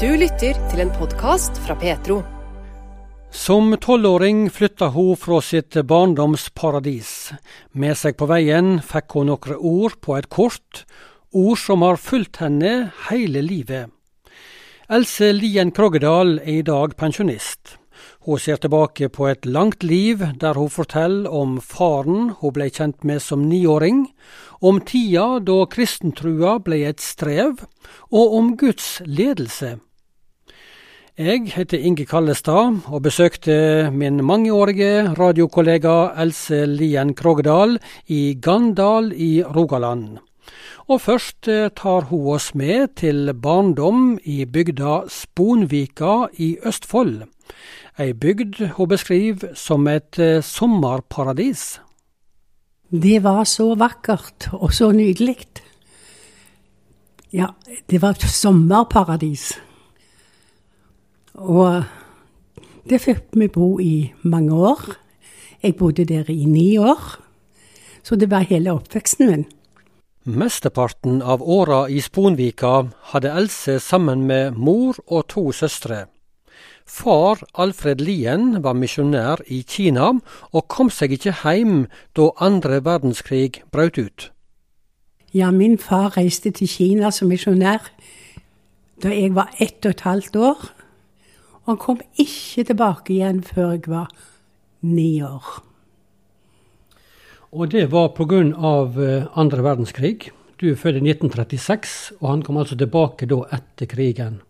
Du 0.00 0.08
lytter 0.16 0.56
til 0.70 0.80
en 0.80 0.90
podkast 0.96 1.58
fra 1.60 1.74
Petro. 1.76 2.22
Som 3.36 3.74
tolvåring 3.84 4.46
flytta 4.48 4.86
hun 4.94 5.18
fra 5.20 5.42
sitt 5.44 5.76
barndomsparadis. 5.76 7.10
Med 7.76 7.98
seg 8.00 8.16
på 8.16 8.24
veien 8.30 8.78
fikk 8.80 9.12
hun 9.18 9.28
noen 9.28 9.58
ord 9.58 9.98
på 10.00 10.16
et 10.16 10.30
kort, 10.32 10.86
ord 11.36 11.60
som 11.60 11.84
har 11.84 12.00
fulgt 12.00 12.40
henne 12.40 12.94
hele 13.10 13.42
livet. 13.44 13.92
Else 14.88 15.34
Lien 15.36 15.68
Krogedal 15.68 16.38
er 16.38 16.62
i 16.62 16.64
dag 16.64 16.96
pensjonist. 16.96 17.76
Hun 18.24 18.40
ser 18.40 18.56
tilbake 18.56 19.10
på 19.12 19.28
et 19.28 19.44
langt 19.44 19.84
liv 19.84 20.24
der 20.40 20.56
hun 20.56 20.72
forteller 20.72 21.28
om 21.28 21.60
faren 21.60 22.32
hun 22.40 22.56
ble 22.56 22.70
kjent 22.72 23.04
med 23.04 23.20
som 23.20 23.44
niåring, 23.52 24.06
om 24.64 24.80
tida 24.80 25.44
da 25.44 25.60
kristentrua 25.68 26.56
ble 26.64 26.86
et 26.88 27.04
strev, 27.04 27.60
og 28.08 28.40
om 28.40 28.52
Guds 28.56 29.02
ledelse. 29.04 29.76
Jeg 31.20 31.50
heter 31.52 31.82
Inge 31.84 32.06
Kallestad 32.08 32.78
og 32.88 33.02
besøkte 33.04 33.90
min 33.92 34.22
mangeårige 34.24 35.10
radiokollega 35.18 36.14
Else 36.22 36.62
Lien 36.64 37.10
Krogdal 37.12 37.74
i 38.08 38.38
Gandal 38.40 39.10
i 39.12 39.42
Rogaland. 39.44 40.16
Og 40.88 41.02
først 41.04 41.50
eh, 41.52 41.68
tar 41.76 42.08
hun 42.08 42.30
oss 42.38 42.54
med 42.56 42.96
til 43.02 43.34
barndom 43.36 44.16
i 44.24 44.46
bygda 44.48 45.10
Sponvika 45.12 46.30
i 46.40 46.54
Østfold. 46.64 47.26
Ei 48.00 48.16
bygd 48.16 48.64
hun 48.80 48.88
beskriver 48.88 49.52
som 49.52 49.92
et 49.92 50.16
eh, 50.16 50.40
sommerparadis. 50.40 51.82
Det 52.88 53.20
var 53.20 53.44
så 53.44 53.74
vakkert 53.76 54.54
og 54.56 54.72
så 54.72 54.88
nydelig. 54.96 55.42
Ja, 57.28 57.52
det 57.90 58.00
var 58.00 58.16
et 58.16 58.24
sommerparadis. 58.24 59.52
Og 61.40 61.84
det 62.88 63.00
fikk 63.00 63.32
vi 63.32 63.48
bo 63.48 63.78
i 63.80 64.12
mange 64.22 64.52
år. 64.52 64.82
Jeg 65.62 65.76
bodde 65.76 66.04
der 66.04 66.28
i 66.28 66.44
ni 66.44 66.76
år. 66.78 67.16
Så 68.02 68.16
det 68.16 68.30
var 68.30 68.48
hele 68.48 68.72
oppveksten 68.72 69.26
min. 69.30 69.44
Mesteparten 70.24 71.22
av 71.22 71.42
åra 71.42 71.86
i 71.88 72.00
Sponvika 72.00 72.90
hadde 73.12 73.32
Else 73.32 73.78
sammen 73.80 74.26
med 74.28 74.52
mor 74.52 74.96
og 75.06 75.28
to 75.32 75.52
søstre. 75.52 76.06
Far 76.86 77.40
Alfred 77.54 78.00
Lien 78.00 78.62
var 78.62 78.74
misjonær 78.74 79.40
i 79.46 79.62
Kina, 79.62 80.10
og 80.52 80.68
kom 80.68 80.90
seg 80.90 81.14
ikke 81.16 81.32
hjem 81.32 81.86
da 82.16 82.30
andre 82.36 82.82
verdenskrig 82.84 83.62
brøt 83.72 83.98
ut. 83.98 84.30
Ja, 85.32 85.50
min 85.50 85.78
far 85.78 86.16
reiste 86.16 86.50
til 86.50 86.68
Kina 86.68 87.10
som 87.14 87.30
misjonær 87.30 87.86
da 89.00 89.08
jeg 89.14 89.32
var 89.34 89.54
ett 89.58 89.86
og 89.86 89.94
et 89.94 90.04
halvt 90.04 90.36
år. 90.36 90.68
Og 91.70 91.76
han 91.76 91.82
kom 91.84 91.98
ikke 92.18 92.64
tilbake 92.66 93.12
igjen 93.14 93.44
før 93.46 93.76
jeg 93.76 93.84
var 93.86 94.08
ni 94.82 95.20
år. 95.22 95.44
Og 97.54 97.70
det 97.70 97.84
var 97.92 98.08
pga. 98.16 98.40
Eh, 98.42 99.28
andre 99.38 99.62
verdenskrig. 99.62 100.32
Du 100.58 100.66
er 100.66 100.74
født 100.74 100.98
i 100.98 101.04
1936, 101.06 102.16
og 102.18 102.26
han 102.26 102.42
kom 102.42 102.58
altså 102.58 102.74
tilbake 102.74 103.28
da 103.30 103.44
etter 103.54 103.86
krigen. 103.86 104.40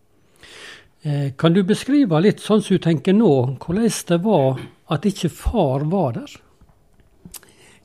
Eh, 1.03 1.29
kan 1.37 1.53
du 1.53 1.61
beskrive 1.61 2.23
litt 2.25 2.41
sånn 2.41 2.65
som 2.65 2.79
du 2.79 2.81
tenker 2.81 3.13
nå, 3.13 3.29
hvordan 3.61 3.93
det 4.09 4.19
var 4.25 4.57
at 4.89 5.05
ikke 5.05 5.29
far 5.29 5.85
var 5.93 6.17
der? 6.17 6.33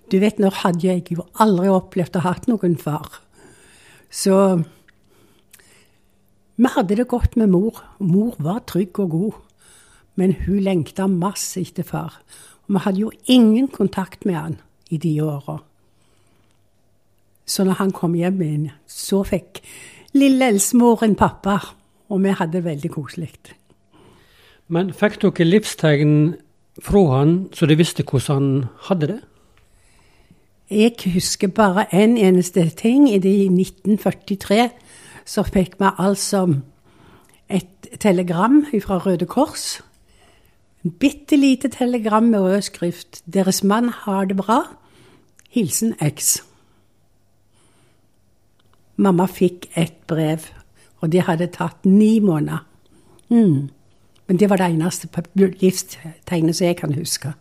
Du 0.08 0.16
vet, 0.18 0.40
nå 0.40 0.48
hadde 0.62 0.88
jeg 0.88 1.04
jo 1.12 1.28
aldri 1.36 1.68
opplevd 1.68 2.16
å 2.16 2.24
ha 2.24 2.32
hatt 2.32 2.48
noen 2.48 2.80
far. 2.80 3.20
Så 4.08 4.64
vi 6.56 6.72
hadde 6.72 6.96
det 6.96 7.08
godt 7.08 7.36
med 7.36 7.50
mor. 7.52 7.82
Mor 7.98 8.36
var 8.38 8.64
trygg 8.66 8.98
og 8.98 9.10
god. 9.10 9.32
Men 10.16 10.32
hun 10.46 10.60
lengta 10.64 11.06
masse 11.06 11.60
etter 11.60 11.84
far. 11.84 12.20
Og 12.66 12.74
vi 12.74 12.84
hadde 12.84 13.00
jo 13.00 13.10
ingen 13.26 13.68
kontakt 13.68 14.24
med 14.26 14.34
han 14.34 14.60
i 14.90 14.96
de 14.96 15.20
åra. 15.22 15.58
Så 17.46 17.64
når 17.64 17.78
han 17.78 17.92
kom 17.92 18.14
hjem 18.14 18.40
igjen, 18.42 18.70
så 18.86 19.22
fikk 19.22 19.60
lille 20.16 20.48
Elsemor 20.48 21.04
en 21.04 21.14
pappa 21.14 21.60
og 22.08 22.22
vi 22.22 22.34
hadde 22.38 22.58
det 22.58 22.64
veldig 22.64 22.90
koselig. 22.94 23.30
Men 24.68 24.92
fikk 24.94 25.20
dere 25.22 25.46
livstegn 25.46 26.12
fra 26.82 27.02
han, 27.16 27.36
så 27.54 27.66
de 27.66 27.78
visste 27.78 28.04
hvordan 28.06 28.36
han 28.36 28.64
hadde 28.88 29.10
det? 29.14 29.20
Jeg 30.70 31.12
husker 31.14 31.48
bare 31.48 31.86
en 31.94 32.16
eneste 32.18 32.64
ting. 32.74 33.06
I 33.10 33.18
1943 33.18 34.70
så 35.26 35.42
fikk 35.42 35.76
vi 35.80 35.90
altså 35.98 36.46
et 37.50 37.88
telegram 38.00 38.64
fra 38.82 38.98
Røde 38.98 39.26
Kors. 39.26 39.80
En 40.84 40.90
bitte 40.90 41.36
lite 41.36 41.68
telegram 41.68 42.22
med 42.22 42.40
rød 42.40 42.62
skrift. 42.62 43.22
'Deres 43.26 43.64
mann 43.64 43.88
har 43.88 44.24
det 44.24 44.36
bra. 44.36 44.62
Hilsen 45.50 45.94
X'. 46.02 46.42
Mamma 48.96 49.26
fikk 49.26 49.66
et 49.76 49.92
brev 50.06 50.40
og 51.00 51.12
det 51.12 51.26
hadde 51.28 51.50
tatt 51.54 51.84
ni 51.86 52.18
måneder. 52.20 52.64
Mm. 53.28 53.68
Men 54.26 54.38
det 54.38 54.50
var 54.50 54.56
det 54.56 54.70
eneste 54.72 55.08
livstegnet 55.36 56.56
som 56.56 56.66
jeg 56.66 56.76
kan 56.76 56.94
huske. 56.94 57.32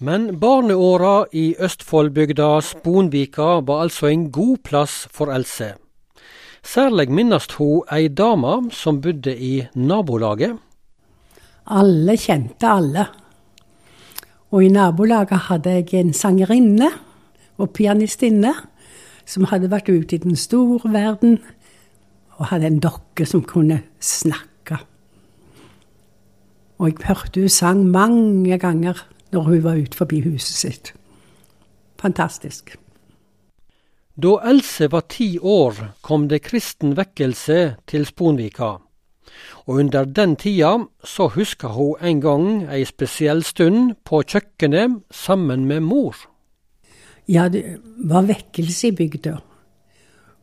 Men 0.00 0.40
barneåra 0.40 1.24
i 1.32 1.54
Østfoldbygda 1.60 2.60
Sponvika 2.60 3.60
var 3.60 3.82
altså 3.82 4.06
en 4.06 4.30
god 4.32 4.56
plass 4.64 5.08
for 5.12 5.32
Else. 5.32 5.74
Særlig 6.62 7.10
minnes 7.10 7.46
hun 7.56 7.86
ei 7.92 8.08
dame 8.08 8.70
som 8.70 9.00
bodde 9.00 9.32
i 9.36 9.66
nabolaget. 9.74 10.58
Alle 11.66 12.16
kjente 12.16 12.68
alle. 12.68 13.06
Og 14.50 14.64
i 14.64 14.68
nabolaget 14.68 15.46
hadde 15.48 15.70
jeg 15.70 15.94
en 15.94 16.12
sangerinne 16.12 16.90
og 17.58 17.70
pianistinne 17.70 18.52
som 19.26 19.46
hadde 19.50 19.70
vært 19.70 19.88
ute 19.88 20.16
i 20.16 20.22
den 20.22 20.36
store 20.36 20.92
verden 20.92 21.38
og 22.40 22.50
hadde 22.50 22.66
en 22.66 22.80
dokke 22.82 23.26
som 23.28 23.44
kunne 23.44 23.82
snakke. 24.00 24.80
Og 26.80 26.88
jeg 26.88 27.06
hørte 27.06 27.40
hun 27.40 27.48
sang 27.52 27.84
mange 27.92 28.58
ganger 28.58 29.06
når 29.32 29.42
hun 29.42 29.64
var 29.64 29.78
ute 29.78 29.96
forbi 29.96 30.22
huset 30.24 30.56
sitt. 30.56 30.94
Fantastisk. 32.00 32.76
Da 34.16 34.40
Else 34.42 34.90
var 34.90 35.06
ti 35.08 35.38
år, 35.38 35.74
kom 36.02 36.28
det 36.28 36.42
kristen 36.42 36.96
vekkelse 36.96 37.76
til 37.86 38.06
Sponvika. 38.06 38.80
Og 39.66 39.76
under 39.78 40.04
den 40.04 40.34
tida 40.36 40.72
så 41.04 41.28
huska 41.28 41.68
hun 41.68 41.94
en 42.02 42.20
gang 42.20 42.48
ei 42.66 42.84
spesiell 42.84 43.44
stund 43.46 43.94
på 44.04 44.22
kjøkkenet 44.26 44.98
sammen 45.10 45.64
med 45.64 45.80
mor. 45.80 46.16
Ja, 47.28 47.48
det 47.48 47.78
var 47.96 48.26
vekkelse 48.26 48.88
i 48.88 48.96
bygda. 48.98 49.36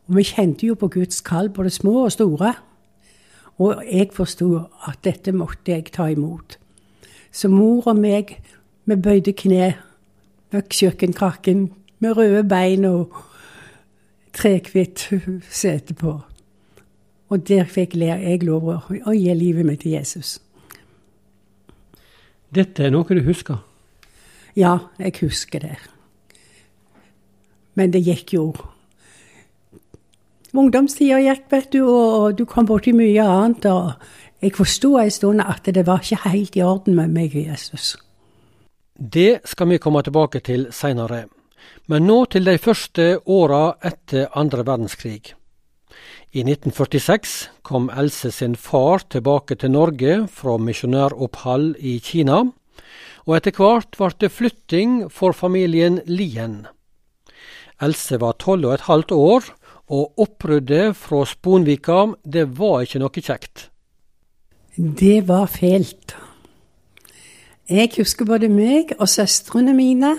Og 0.08 0.16
vi 0.16 0.24
kjente 0.24 0.68
jo 0.68 0.76
på 0.80 0.88
Guds 0.88 1.22
kall, 1.22 1.50
både 1.50 1.70
små 1.70 2.06
og 2.06 2.12
store. 2.12 2.54
Og 3.60 3.84
jeg 3.92 4.14
forsto 4.14 4.62
at 4.88 5.04
dette 5.04 5.32
måtte 5.36 5.72
jeg 5.72 5.92
ta 5.92 6.08
imot. 6.08 6.58
Så 7.32 7.50
mor 7.52 7.88
og 7.92 8.00
meg, 8.00 8.38
vi 8.86 8.96
bøyde 8.96 9.34
kne 9.36 9.74
bak 10.52 10.72
kjøkkenkrakken 10.72 11.68
med 12.00 12.18
røde 12.18 12.44
bein 12.48 12.86
og 12.86 13.12
trehvitt 14.38 15.08
sete 15.50 15.96
på. 15.98 16.18
Og 17.28 17.48
der 17.48 17.68
fikk 17.68 17.98
jeg 18.00 18.44
lov 18.48 18.70
å 18.72 19.16
gi 19.16 19.34
livet 19.36 19.66
mitt 19.68 19.82
til 19.84 19.98
Jesus. 19.98 20.38
Dette 22.54 22.86
er 22.86 22.94
noe 22.94 23.18
du 23.18 23.26
husker? 23.26 23.60
Ja, 24.56 24.78
jeg 24.98 25.18
husker 25.20 25.60
det. 25.60 25.76
Men 27.76 27.92
det 27.94 28.06
gikk 28.08 28.34
jo 28.34 28.46
ungdomstida 30.58 31.20
gikk, 31.22 31.46
vet 31.52 31.72
du, 31.76 31.84
og 31.86 32.38
du 32.40 32.46
kom 32.50 32.66
borti 32.66 32.94
mye 32.96 33.22
annet. 33.22 33.66
og 33.66 33.94
Jeg 34.42 34.56
forsto 34.58 34.96
en 34.98 35.12
stund 35.12 35.44
at 35.44 35.66
det 35.66 35.86
var 35.86 36.02
ikke 36.02 36.30
helt 36.30 36.56
i 36.56 36.64
orden 36.66 36.96
med 36.96 37.14
meg 37.14 37.36
og 37.36 37.52
Jesus. 37.52 37.96
Det 38.98 39.42
skal 39.46 39.70
vi 39.70 39.78
komme 39.78 40.02
tilbake 40.02 40.40
til 40.40 40.68
seinere. 40.72 41.28
Men 41.88 42.08
nå 42.08 42.26
til 42.32 42.48
de 42.48 42.58
første 42.62 43.20
åra 43.26 43.78
etter 43.86 44.30
andre 44.36 44.66
verdenskrig. 44.68 45.34
I 46.36 46.44
1946 46.44 47.36
kom 47.64 47.88
Else 47.90 48.32
sin 48.36 48.56
far 48.60 49.06
tilbake 49.10 49.56
til 49.56 49.72
Norge 49.72 50.28
fra 50.28 50.58
misjonæropphold 50.60 51.78
i 51.80 51.98
Kina, 52.04 52.44
og 53.28 53.36
etter 53.38 53.56
hvert 53.56 53.96
ble 53.98 54.12
det 54.20 54.32
flytting 54.32 54.98
for 55.12 55.36
familien 55.36 56.02
Lien. 56.06 56.66
Else 57.82 58.20
var 58.20 58.38
tolv 58.42 58.68
og 58.68 58.76
et 58.76 58.86
halvt 58.90 59.16
år 59.16 59.50
og 59.88 60.20
oppbruddet 60.20 60.96
fra 61.00 61.24
Sponvika, 61.26 62.06
det 62.26 62.48
var 62.60 62.84
ikke 62.84 63.02
noe 63.02 63.24
kjekt. 63.24 63.70
Det 64.78 65.28
var 65.28 65.48
fælt. 65.50 66.16
Jeg 67.68 67.92
husker 67.98 68.28
både 68.28 68.50
meg 68.52 68.94
og 69.00 69.08
søstrene 69.10 69.74
mine. 69.76 70.14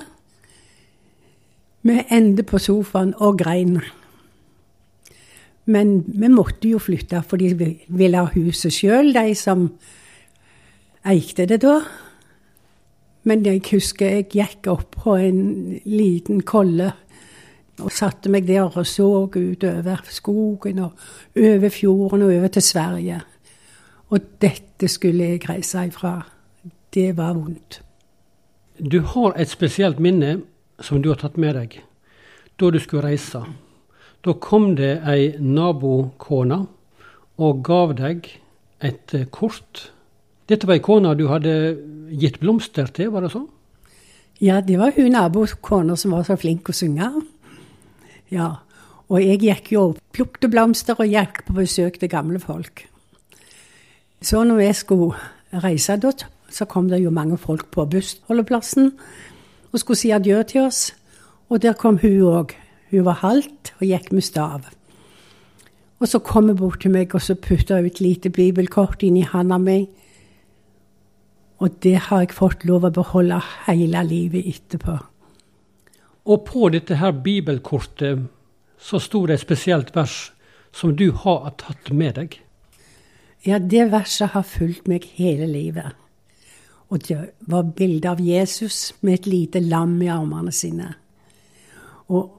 Vi 1.82 2.00
endte 2.10 2.42
på 2.42 2.58
sofaen 2.58 3.14
og 3.16 3.38
grein. 3.38 3.78
Men 5.69 6.02
vi 6.08 6.28
måtte 6.32 6.69
jo 6.70 6.80
flytte, 6.80 7.22
for 7.22 7.36
de 7.36 7.52
ville 7.88 8.19
ha 8.19 8.30
huset 8.34 8.72
sjøl, 8.72 9.12
de 9.14 9.34
som 9.36 9.69
eikte 11.08 11.46
det 11.48 11.60
da. 11.62 11.80
Men 13.28 13.44
jeg 13.44 13.62
husker 13.70 14.19
jeg 14.19 14.30
gikk 14.32 14.70
opp 14.72 14.96
på 15.04 15.19
en 15.20 15.42
liten 15.84 16.40
kolle 16.48 16.92
og 17.78 17.92
satte 17.94 18.30
meg 18.32 18.46
der 18.48 18.66
og 18.66 18.86
så 18.88 19.06
utover 19.28 20.00
skogen 20.10 20.80
og 20.82 20.96
over 21.38 21.69
fjorden 21.70 22.25
og 22.26 22.32
over 22.34 22.48
til 22.48 22.64
Sverige. 22.64 23.20
Og 24.08 24.20
dette 24.40 24.88
skulle 24.88 25.34
jeg 25.34 25.48
reise 25.48 25.84
ifra. 25.86 26.22
Det 26.94 27.16
var 27.16 27.34
vondt. 27.36 27.82
Du 28.78 29.00
har 29.00 29.36
et 29.36 29.50
spesielt 29.50 30.00
minne 30.00 30.40
som 30.80 31.02
du 31.02 31.10
har 31.12 31.20
tatt 31.20 31.38
med 31.40 31.56
deg 31.58 31.80
da 32.58 32.70
du 32.75 32.78
skulle 32.82 33.06
reise. 33.06 33.44
Da 34.26 34.34
kom 34.42 34.72
det 34.78 34.98
ei 35.06 35.30
nabokone 35.38 36.64
og 37.38 37.60
gav 37.66 37.94
deg 38.00 38.26
et 38.82 39.14
kort. 39.30 39.92
Dette 40.50 40.66
var 40.66 40.78
ei 40.78 40.82
kone 40.82 41.14
du 41.14 41.28
hadde 41.30 41.52
gitt 42.10 42.40
blomster 42.42 42.90
til, 42.90 43.12
var 43.14 43.22
det 43.22 43.30
sånn? 43.34 43.46
Ja, 44.42 44.60
det 44.62 44.78
var 44.78 44.94
hun 44.96 45.12
nabokona 45.14 45.96
som 45.98 46.16
var 46.16 46.26
så 46.26 46.38
flink 46.38 46.70
å 46.70 46.75
synge. 46.75 47.12
Ja, 48.34 48.56
og 49.08 49.22
jeg 49.22 49.40
gikk 49.46 49.72
jo 49.72 49.84
og 49.92 50.02
plukket 50.14 50.50
blomster 50.52 50.98
og 50.98 51.08
gikk 51.08 51.44
på 51.46 51.56
besøk 51.60 51.98
til 52.00 52.10
gamle 52.12 52.42
folk. 52.42 52.84
Så 54.20 54.42
når 54.44 54.64
jeg 54.66 54.80
skulle 54.82 55.62
reise, 55.62 55.94
så 56.50 56.66
kom 56.66 56.88
det 56.90 57.00
jo 57.04 57.14
mange 57.14 57.38
folk 57.38 57.70
på 57.70 57.86
bussholdeplassen 57.86 58.92
og 59.73 59.81
skulle 59.81 60.00
si 60.00 60.11
adjø 60.15 60.43
til 60.43 60.67
oss. 60.69 60.94
Og 61.49 61.62
der 61.62 61.76
kom 61.79 61.99
hun 62.03 62.20
òg. 62.23 62.55
Hun 62.91 63.05
var 63.05 63.20
halvt 63.23 63.75
og 63.81 63.87
gikk 63.87 64.12
med 64.12 64.25
stav. 64.25 64.65
Og 65.99 66.09
så 66.09 66.19
kom 66.19 66.49
hun 66.49 66.56
bort 66.56 66.81
til 66.81 66.94
meg 66.94 67.15
og 67.15 67.23
så 67.23 67.35
putta 67.35 67.81
hun 67.81 67.88
et 67.91 68.00
lite 68.00 68.31
bibelkort 68.31 69.03
inn 69.03 69.19
i 69.19 69.26
handa 69.26 69.59
mi. 69.59 69.82
Og 71.59 71.81
det 71.82 71.97
har 72.09 72.23
jeg 72.23 72.37
fått 72.37 72.65
lov 72.65 72.87
å 72.87 72.94
beholde 72.94 73.41
hele 73.67 74.03
livet 74.06 74.47
etterpå. 74.47 74.99
Og 76.29 76.44
på 76.44 76.69
dette 76.71 77.00
her 77.00 77.12
bibelkortet 77.25 78.29
så 78.79 79.00
sto 79.03 79.25
det 79.26 79.38
et 79.38 79.47
spesielt 79.47 79.94
vers 79.97 80.29
som 80.73 80.94
du 80.97 81.11
har 81.25 81.50
tatt 81.59 81.91
med 81.91 82.14
deg. 82.21 82.37
Ja, 83.47 83.59
det 83.59 83.88
verset 83.93 84.35
har 84.35 84.47
fulgt 84.47 84.88
meg 84.91 85.06
hele 85.17 85.49
livet. 85.50 85.97
Og 86.88 87.08
det 87.08 87.19
var 87.40 87.62
bilde 87.76 88.08
av 88.08 88.20
Jesus 88.20 88.94
med 89.00 89.20
et 89.20 89.26
lite 89.26 89.61
lam 89.61 89.99
i 90.02 90.08
armene 90.08 90.52
sine. 90.52 90.94
Og 92.08 92.35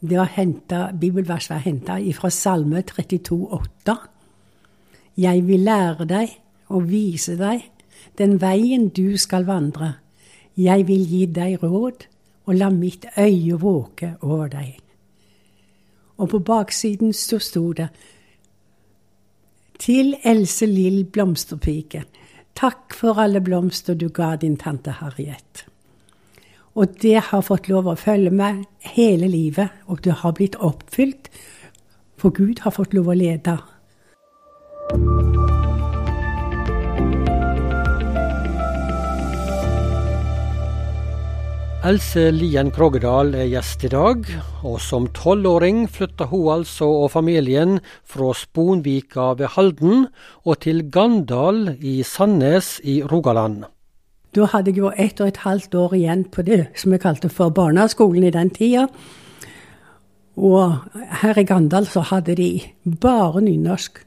det 0.00 0.18
var 0.18 0.32
hentet, 0.36 0.98
bibelverset 1.00 1.54
var 1.54 1.62
henta 1.64 1.96
fra 2.12 2.30
Salme 2.30 2.82
32, 2.82 3.38
32,8. 3.86 3.96
Jeg 5.16 5.46
vil 5.46 5.60
lære 5.60 6.04
deg 6.04 6.32
og 6.68 6.88
vise 6.90 7.36
deg 7.38 7.62
den 8.18 8.40
veien 8.42 8.88
du 8.88 9.16
skal 9.16 9.46
vandre. 9.46 9.94
Jeg 10.56 10.86
vil 10.86 11.06
gi 11.08 11.26
deg 11.26 11.62
råd 11.62 12.06
og 12.46 12.54
la 12.54 12.70
mitt 12.70 13.06
øye 13.18 13.58
våke 13.60 14.14
over 14.22 14.48
deg. 14.48 14.76
Og 16.18 16.28
på 16.28 16.38
baksiden 16.38 17.12
så 17.12 17.38
sto 17.38 17.72
det 17.72 17.88
Til 19.78 20.14
Else 20.24 20.66
Lill 20.66 21.04
blomsterpike. 21.04 22.04
Takk 22.54 22.94
for 22.94 23.18
alle 23.18 23.40
blomster 23.40 23.94
du 23.98 24.08
ga 24.08 24.36
din 24.36 24.56
tante 24.56 24.94
Harriet. 25.00 25.64
Og 26.74 26.94
det 27.02 27.20
har 27.30 27.42
fått 27.46 27.68
lov 27.70 27.86
å 27.90 27.98
følge 27.98 28.30
meg 28.34 28.64
hele 28.94 29.28
livet, 29.30 29.74
og 29.86 30.02
det 30.06 30.20
har 30.22 30.34
blitt 30.38 30.58
oppfylt. 30.58 31.30
For 32.18 32.34
Gud 32.34 32.62
har 32.64 32.74
fått 32.74 32.94
lov 32.94 33.10
å 33.10 33.18
lede. 33.18 33.58
Else 41.84 42.30
Lien 42.32 42.70
Krogedal 42.72 43.34
er 43.36 43.50
gjest 43.52 43.82
i 43.84 43.90
dag, 43.92 44.22
og 44.64 44.78
som 44.80 45.04
tolvåring 45.12 45.82
flytta 45.92 46.24
hun 46.30 46.46
altså 46.54 46.86
og 47.02 47.10
familien 47.12 47.74
fra 48.08 48.30
Sponvika 48.32 49.26
ved 49.36 49.50
Halden 49.52 50.06
og 50.48 50.62
til 50.64 50.80
Gandal 50.88 51.74
i 51.84 51.98
Sandnes 52.00 52.78
i 52.88 53.02
Rogaland. 53.04 53.66
Da 54.32 54.48
hadde 54.48 54.72
jeg 54.72 54.80
jo 54.80 54.92
ett 54.96 55.20
og 55.20 55.28
et 55.28 55.42
halvt 55.42 55.76
år 55.76 55.92
igjen 55.98 56.22
på 56.24 56.46
det 56.46 56.62
som 56.72 56.94
jeg 56.96 57.02
kalte 57.02 57.28
for 57.28 57.52
barneskolen 57.52 58.24
i 58.24 58.32
den 58.32 58.48
tida. 58.56 58.86
Og 60.40 60.78
her 61.20 61.36
i 61.36 61.44
Gandal 61.44 61.84
så 61.84 62.00
hadde 62.00 62.38
de 62.40 62.62
bare 62.96 63.44
nynorsk. 63.44 64.00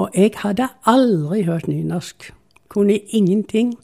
Og 0.00 0.16
jeg 0.16 0.32
hadde 0.40 0.70
aldri 0.88 1.44
hørt 1.44 1.68
nynorsk. 1.68 2.32
Kunne 2.72 2.96
ingenting. 3.12 3.76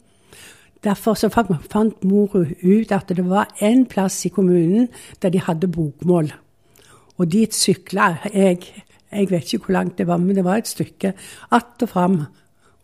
Derfor 0.85 1.17
så 1.17 1.29
fant 1.29 2.03
mor 2.05 2.35
ut 2.37 2.91
at 2.93 3.09
det 3.09 3.25
var 3.25 3.49
en 3.65 3.85
plass 3.89 4.25
i 4.25 4.29
kommunen 4.29 4.89
der 5.21 5.33
de 5.33 5.41
hadde 5.41 5.67
bokmål. 5.67 6.31
Og 7.17 7.31
dit 7.31 7.53
sykla 7.53 8.15
jeg. 8.33 8.59
Jeg 9.11 9.29
vet 9.31 9.53
ikke 9.53 9.65
hvor 9.65 9.73
langt 9.73 9.97
det 9.97 10.07
var, 10.07 10.17
men 10.17 10.35
det 10.35 10.43
var 10.43 10.57
et 10.57 10.67
stykke. 10.67 11.13
Att 11.51 11.81
og 11.81 11.89
fram 11.89 12.25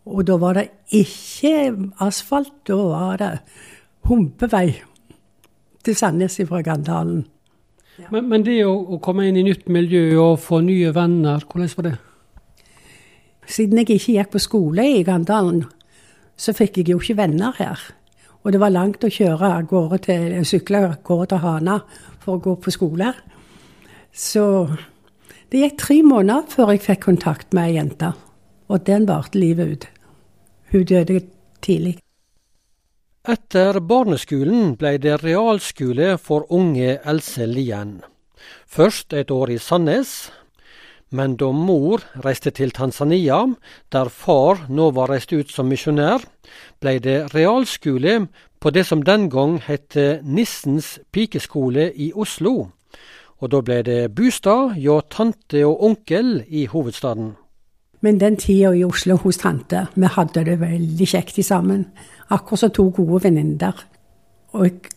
og 0.06 0.26
da 0.26 0.38
var 0.42 0.58
det 0.58 0.70
ikke 0.98 1.74
asfalt, 2.02 2.54
da 2.68 2.76
var 2.76 3.20
det 3.22 3.32
humpevei 4.10 4.74
til 5.86 5.96
Sandnes 5.96 6.40
fra 6.48 6.62
Gandalen. 6.66 7.26
Ja. 8.00 8.08
Men, 8.12 8.30
men, 8.30 8.46
det 8.46 8.64
å, 8.66 8.74
å, 8.96 8.98
komme 9.04 9.28
inn 9.30 9.38
i 9.38 9.46
nytt 9.46 9.68
miljø 9.70 10.16
og 10.22 10.40
få 10.42 10.62
nye 10.66 10.94
venner, 10.96 11.44
hvordan 11.46 11.74
var 11.78 11.88
det? 11.90 11.94
Siden 13.52 13.82
jeg 13.82 13.90
ikke 13.90 14.16
gikk 14.16 14.34
på 14.34 14.42
skole 14.42 14.88
i 14.96 15.04
Gandalen, 15.06 15.66
så 16.38 16.54
fikk 16.58 16.82
jeg 16.82 16.94
jo 16.94 17.00
ikke 17.02 17.18
venner 17.20 17.56
her. 17.58 17.82
Og 18.42 18.54
det 18.54 18.62
var 18.62 18.74
langt 18.74 19.04
å 19.06 19.12
kjøre 19.12 19.52
av 19.58 19.68
gårde 19.70 20.00
til, 20.08 20.38
sykle 20.48 20.82
av 20.88 20.96
gårde 21.06 21.34
til 21.34 21.44
Hana 21.44 21.78
for 22.24 22.38
å 22.38 22.42
gå 22.42 22.56
på 22.64 22.74
skole. 22.74 23.12
Så 24.12 24.46
det 25.52 25.62
gikk 25.62 25.78
tre 25.82 26.00
måneder 26.06 26.48
før 26.50 26.74
jeg 26.74 26.86
fikk 26.88 27.04
kontakt 27.10 27.54
med 27.54 27.70
ei 27.70 27.76
jente. 27.78 28.14
Og 28.72 28.86
den 28.88 29.06
varte 29.10 29.38
livet 29.38 29.76
ut. 29.76 29.88
Hun 30.72 30.88
døde 30.88 31.20
tidlig. 31.62 31.98
Etter 33.30 33.78
barneskolen 33.86 34.72
ble 34.80 34.96
det 34.98 35.20
realskole 35.22 36.16
for 36.18 36.48
unge 36.50 36.96
Else 37.06 37.46
Lien. 37.46 38.00
Først 38.66 39.14
et 39.14 39.30
år 39.30 39.52
i 39.54 39.60
Sandnes, 39.62 40.32
men 41.12 41.36
da 41.36 41.52
mor 41.52 42.04
reiste 42.24 42.52
til 42.56 42.72
Tanzania, 42.72 43.44
der 43.92 44.10
far 44.10 44.66
nå 44.70 44.92
var 44.96 45.12
reist 45.12 45.34
ut 45.34 45.52
som 45.52 45.68
misjonær, 45.68 46.24
ble 46.80 46.98
det 47.04 47.34
realskole 47.36 48.28
på 48.62 48.72
det 48.72 48.86
som 48.88 49.04
den 49.04 49.30
gang 49.30 49.60
het 49.66 49.98
Nissens 50.24 51.00
pikeskole 51.12 51.92
i 51.96 52.12
Oslo. 52.16 52.72
Og 53.42 53.52
da 53.52 53.62
ble 53.66 53.82
det 53.84 54.00
bostad 54.16 54.78
hjå 54.78 55.00
tante 55.10 55.64
og 55.66 55.84
onkel 55.84 56.44
i 56.48 56.68
hovedstaden. 56.70 57.34
Men 58.02 58.20
den 58.22 58.38
tida 58.38 58.72
i 58.74 58.84
Oslo 58.86 59.18
hos 59.22 59.38
tante, 59.42 59.86
vi 59.96 60.10
hadde 60.10 60.46
det 60.46 60.60
veldig 60.62 61.08
kjekt 61.08 61.38
sammen. 61.46 61.86
Akkurat 62.30 62.60
som 62.60 62.72
to 62.74 62.88
gode 62.90 63.24
venninner. 63.24 63.78
Og 64.54 64.88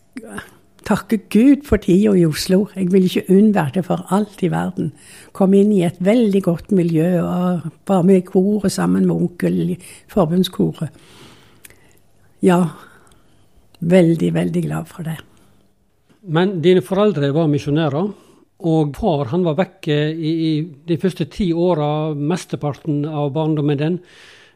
takker 0.84 1.24
Gud 1.32 1.64
for 1.66 1.82
tida 1.82 2.14
i 2.16 2.24
Oslo. 2.26 2.66
Jeg 2.76 2.90
vil 2.92 3.06
ikke 3.08 3.26
unnvære 3.32 3.76
det 3.78 3.84
for 3.86 4.04
alt 4.14 4.42
i 4.44 4.50
verden. 4.52 4.92
Kom 5.32 5.54
inn 5.56 5.72
i 5.72 5.84
et 5.86 6.00
veldig 6.04 6.42
godt 6.44 6.72
miljø 6.76 7.20
og 7.22 7.68
var 7.88 8.02
med 8.06 8.22
i 8.22 8.26
koret 8.26 8.72
sammen 8.72 9.06
med 9.08 9.16
onkel 9.16 9.76
i 9.76 9.78
forbundskoret. 10.12 10.92
Ja, 12.44 12.60
veldig, 13.80 14.34
veldig 14.34 14.62
glad 14.66 14.90
for 14.90 15.08
det. 15.08 15.16
Men 16.24 16.60
dine 16.64 16.84
foreldre 16.84 17.32
var 17.36 17.50
misjonærer? 17.52 18.12
Og 18.64 18.94
far 18.96 19.28
han 19.32 19.42
var 19.44 19.58
vekke 19.58 19.96
i, 20.14 20.30
i 20.30 20.52
de 20.88 20.96
første 21.00 21.26
ti 21.28 21.50
åra, 21.52 22.14
mesteparten 22.14 23.02
av 23.04 23.32
barndommen 23.34 23.80
din. 23.80 23.98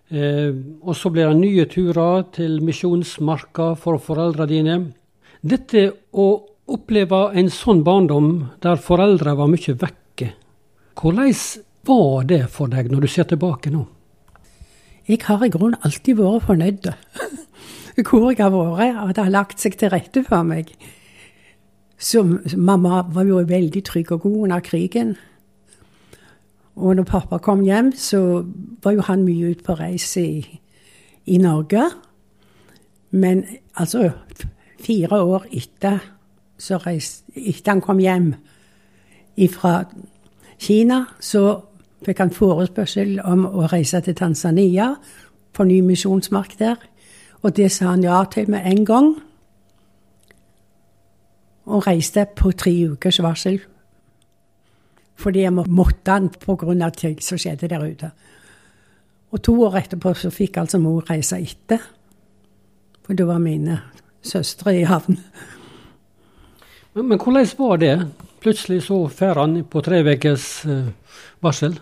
Eh, 0.09 0.55
og 0.81 0.97
så 0.97 1.11
ble 1.13 1.27
det 1.29 1.41
nye 1.41 1.67
turer 1.69 2.25
til 2.33 2.61
misjonsmarka 2.65 3.75
for 3.81 4.01
foreldra 4.01 4.47
dine. 4.49 4.79
Dette 5.41 5.85
å 6.13 6.29
oppleve 6.69 7.29
en 7.39 7.49
sånn 7.53 7.85
barndom 7.87 8.49
der 8.65 8.81
foreldre 8.83 9.37
var 9.39 9.51
mye 9.51 9.75
vekke, 9.79 10.33
hvordan 10.99 11.35
var 11.87 12.27
det 12.29 12.43
for 12.51 12.71
deg 12.73 12.91
når 12.91 13.07
du 13.07 13.09
ser 13.13 13.29
tilbake 13.31 13.71
nå? 13.71 13.85
Jeg 15.09 15.23
har 15.25 15.45
i 15.45 15.49
grunnen 15.49 15.79
alltid 15.87 16.19
vært 16.19 16.45
fornøyd. 16.45 16.89
Hvor 18.09 18.29
jeg 18.29 18.43
har 18.43 18.53
vært, 18.53 18.99
at 19.01 19.15
det 19.17 19.25
har 19.25 19.33
lagt 19.33 19.63
seg 19.63 19.79
til 19.79 19.91
rette 19.95 20.21
for 20.27 20.45
meg. 20.45 20.69
Så 21.99 22.21
mamma 22.55 23.01
var 23.15 23.25
jo 23.27 23.41
veldig 23.41 23.83
trygg 23.87 24.13
og 24.15 24.27
god 24.27 24.43
under 24.45 24.61
krigen. 24.63 25.17
Og 26.79 26.95
når 26.95 27.09
pappa 27.09 27.41
kom 27.43 27.65
hjem, 27.67 27.91
så 27.97 28.45
var 28.85 28.95
jo 28.95 29.07
han 29.09 29.25
mye 29.27 29.55
ute 29.55 29.65
på 29.67 29.79
reise 29.81 30.23
i, 30.23 30.61
i 31.27 31.41
Norge. 31.43 31.89
Men 33.11 33.47
altså 33.75 34.13
Fire 34.79 35.23
år 35.23 35.47
etter, 35.51 35.99
reiste, 36.85 37.33
etter 37.35 37.73
han 37.73 37.83
kom 37.83 38.01
hjem 38.03 38.35
fra 39.53 39.85
Kina, 40.59 41.05
så 41.21 41.61
fikk 42.07 42.23
han 42.23 42.35
forespørsel 42.35 43.19
om 43.27 43.45
å 43.47 43.67
reise 43.71 44.01
til 44.03 44.17
Tanzania, 44.19 44.93
på 45.55 45.65
ny 45.67 45.81
misjonsmark 45.83 46.55
der. 46.61 46.77
Og 47.43 47.55
det 47.57 47.71
sa 47.75 47.93
han 47.93 48.05
ja 48.05 48.21
til 48.31 48.51
med 48.51 48.67
en 48.67 48.85
gang. 48.87 49.09
Og 51.67 51.87
reiste 51.87 52.27
på 52.37 52.53
tre 52.55 52.73
ukers 52.93 53.19
varsel. 53.23 53.59
Fordi 55.19 55.43
jeg 55.43 55.53
måtte 55.53 56.15
han 56.15 56.29
pga. 56.31 56.91
ting 56.91 57.23
som 57.23 57.39
skjedde 57.39 57.69
der 57.69 57.83
ute. 57.83 58.11
Og 59.31 59.43
to 59.43 59.63
år 59.63 59.77
etterpå 59.77 60.15
så 60.15 60.31
fikk 60.31 60.57
altså 60.57 60.79
mor 60.79 61.11
reise 61.11 61.37
etter. 61.37 61.79
For 63.03 63.15
da 63.15 63.25
var 63.25 63.39
mine 63.39 63.83
søstre 64.29 64.77
i 64.77 64.87
havn. 64.89 65.19
Men, 66.95 67.09
men 67.09 67.19
hvordan 67.19 67.49
var 67.59 67.83
det? 67.83 67.95
Plutselig 68.43 68.85
så 68.87 69.03
drar 69.19 69.41
han 69.43 69.59
på 69.65 69.83
tre 69.83 70.03
ukers 70.07 70.49
uh, 70.69 70.91
varsel? 71.43 71.79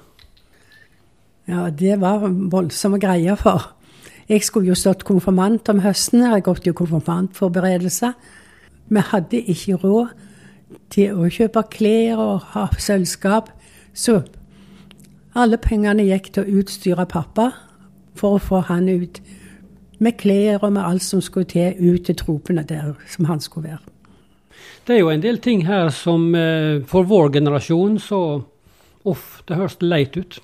Ja, 1.46 1.68
det 1.70 2.00
var 2.00 2.24
voldsomme 2.26 2.98
greier, 2.98 3.36
for 3.38 3.72
jeg 4.26 4.42
skulle 4.42 4.72
jo 4.72 4.78
stått 4.78 5.04
konfirmant 5.06 5.68
om 5.70 5.82
høsten. 5.84 6.24
Jeg 6.24 6.32
har 6.32 6.42
gått 6.42 6.66
jo 6.66 6.74
konfirmantforberedelser. 6.74 8.16
Vi 8.88 9.04
hadde 9.12 9.42
ikke 9.52 9.78
råd 9.82 10.14
til 10.90 11.14
å 11.14 11.28
kjøpe 11.30 11.62
klær 11.70 12.22
og 12.22 12.48
ha 12.54 12.66
selskap. 12.82 13.52
Så 13.94 14.20
alle 15.36 15.58
pengene 15.62 16.06
gikk 16.08 16.32
til 16.34 16.42
å 16.42 16.60
utstyre 16.62 17.06
pappa 17.06 17.52
for 18.18 18.36
å 18.36 18.42
få 18.42 18.64
han 18.66 18.88
ut 18.88 19.20
med 19.98 20.16
klær 20.20 20.62
og 20.62 20.72
med 20.72 20.84
alt 20.84 21.04
som 21.04 21.22
skulle 21.24 21.48
til, 21.50 21.76
ut 21.78 22.06
til 22.06 22.16
tropene 22.16 22.64
der 22.66 22.94
som 23.08 23.28
han 23.30 23.40
skulle 23.40 23.70
være. 23.70 23.84
Det 24.86 24.94
er 24.94 25.00
jo 25.00 25.10
en 25.10 25.22
del 25.22 25.38
ting 25.42 25.64
her 25.66 25.88
som 25.90 26.34
eh, 26.34 26.82
for 26.86 27.08
vår 27.08 27.32
generasjon 27.38 27.98
så 28.02 28.20
Uff, 29.06 29.42
det 29.46 29.54
høres 29.54 29.76
leit 29.78 30.16
ut. 30.18 30.40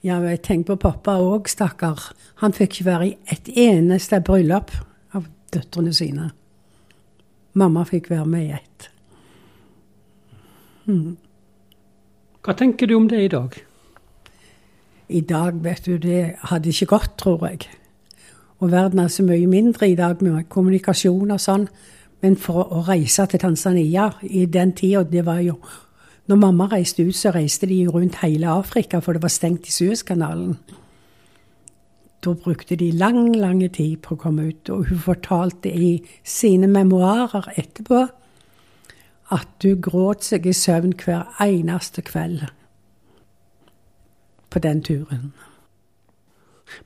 Ja, 0.00 0.16
jeg 0.24 0.40
tenker 0.40 0.72
på 0.72 0.88
pappa 0.88 1.18
òg, 1.20 1.50
stakkar. 1.52 2.00
Han 2.40 2.54
fikk 2.56 2.78
ikke 2.78 2.86
være 2.86 3.08
i 3.10 3.16
et 3.34 3.50
eneste 3.60 4.22
bryllup 4.24 4.72
av 5.12 5.26
døtrene 5.52 5.92
sine. 5.92 6.30
Mamma 7.52 7.84
fikk 7.84 8.08
være 8.08 8.24
med 8.30 8.46
i 8.46 8.54
ett. 8.56 8.88
Mm. 10.86 11.16
Hva 12.40 12.54
tenker 12.56 12.88
du 12.88 12.96
om 12.96 13.08
det 13.10 13.20
i 13.24 13.30
dag? 13.32 13.60
I 15.08 15.20
dag, 15.20 15.60
vet 15.64 15.84
du, 15.84 15.96
det 16.02 16.36
hadde 16.50 16.72
ikke 16.72 16.92
gått, 16.94 17.16
tror 17.20 17.44
jeg. 17.50 17.68
Og 18.58 18.70
verden 18.72 18.98
er 18.98 19.08
så 19.12 19.22
mye 19.22 19.46
mindre 19.46 19.88
i 19.90 19.96
dag 19.98 20.22
med 20.24 20.48
kommunikasjon 20.48 21.30
og 21.30 21.40
sånn. 21.42 21.66
Men 22.24 22.38
for 22.40 22.64
å 22.72 22.82
reise 22.86 23.26
til 23.28 23.42
Tanzania 23.42 24.10
i 24.22 24.46
den 24.46 24.72
tida, 24.72 25.04
det 25.04 25.26
var 25.26 25.42
jo 25.44 25.58
når 26.26 26.40
mamma 26.42 26.66
reiste 26.72 27.04
ut, 27.06 27.14
så 27.14 27.30
reiste 27.30 27.68
de 27.70 27.84
rundt 27.86 28.18
hele 28.24 28.50
Afrika, 28.50 28.98
for 28.98 29.14
det 29.14 29.22
var 29.22 29.30
stengt 29.30 29.68
i 29.68 29.74
Suezkanalen. 29.74 30.56
Da 32.24 32.32
brukte 32.34 32.76
de 32.76 32.90
lang, 32.90 33.36
lang 33.36 33.62
tid 33.70 34.00
på 34.02 34.16
å 34.16 34.18
komme 34.18 34.48
ut, 34.50 34.70
og 34.74 34.88
hun 34.88 34.98
fortalte 35.04 35.70
i 35.70 36.00
sine 36.26 36.66
memoarer 36.66 37.52
etterpå 37.54 38.06
at 39.36 39.62
hun 39.62 39.82
gråt 39.82 40.26
seg 40.26 40.46
i 40.46 40.54
søvn 40.54 40.96
hver 40.98 41.30
eneste 41.42 42.02
kveld 42.06 42.48
på 44.50 44.62
den 44.62 44.82
turen. 44.82 45.30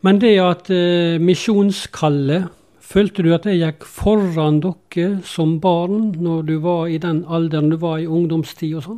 Men 0.04 0.20
det 0.22 0.36
at 0.44 0.72
eh, 0.72 1.20
misjonskallet 1.22 2.50
Følte 2.90 3.22
du 3.22 3.28
at 3.30 3.44
det 3.46 3.52
gikk 3.54 3.84
foran 3.86 4.56
dere 4.64 5.20
som 5.22 5.60
barn 5.62 6.08
når 6.18 6.40
du 6.48 6.56
var 6.64 6.88
i 6.90 6.96
den 6.98 7.20
alderen 7.30 7.68
du 7.70 7.76
var 7.78 8.00
i 8.02 8.08
ungdomstid 8.10 8.72
og 8.80 8.82
sånn? 8.82 8.96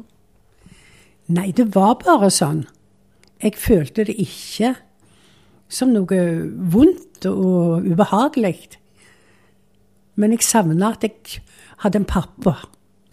Nei, 1.37 1.51
det 1.53 1.67
var 1.75 1.99
bare 2.01 2.31
sånn. 2.33 2.63
Jeg 3.45 3.59
følte 3.61 4.07
det 4.09 4.17
ikke 4.17 4.73
som 5.73 5.93
noe 5.93 6.23
vondt 6.73 7.29
og 7.29 7.85
ubehagelig. 7.85 8.79
Men 10.17 10.33
jeg 10.33 10.47
savna 10.49 10.95
at 10.97 11.05
jeg 11.05 11.43
hadde 11.85 12.01
en 12.01 12.09
pappa, 12.09 12.57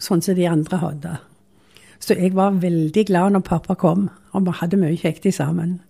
sånn 0.00 0.24
som 0.24 0.36
de 0.38 0.48
andre 0.48 0.80
hadde. 0.80 1.14
Så 2.00 2.16
jeg 2.16 2.32
var 2.36 2.56
veldig 2.62 3.04
glad 3.12 3.36
når 3.36 3.44
pappa 3.44 3.76
kom, 3.76 4.08
og 4.32 4.48
vi 4.48 4.56
hadde 4.62 4.80
mye 4.80 4.96
kjekt 4.96 5.28
sammen. 5.36 5.82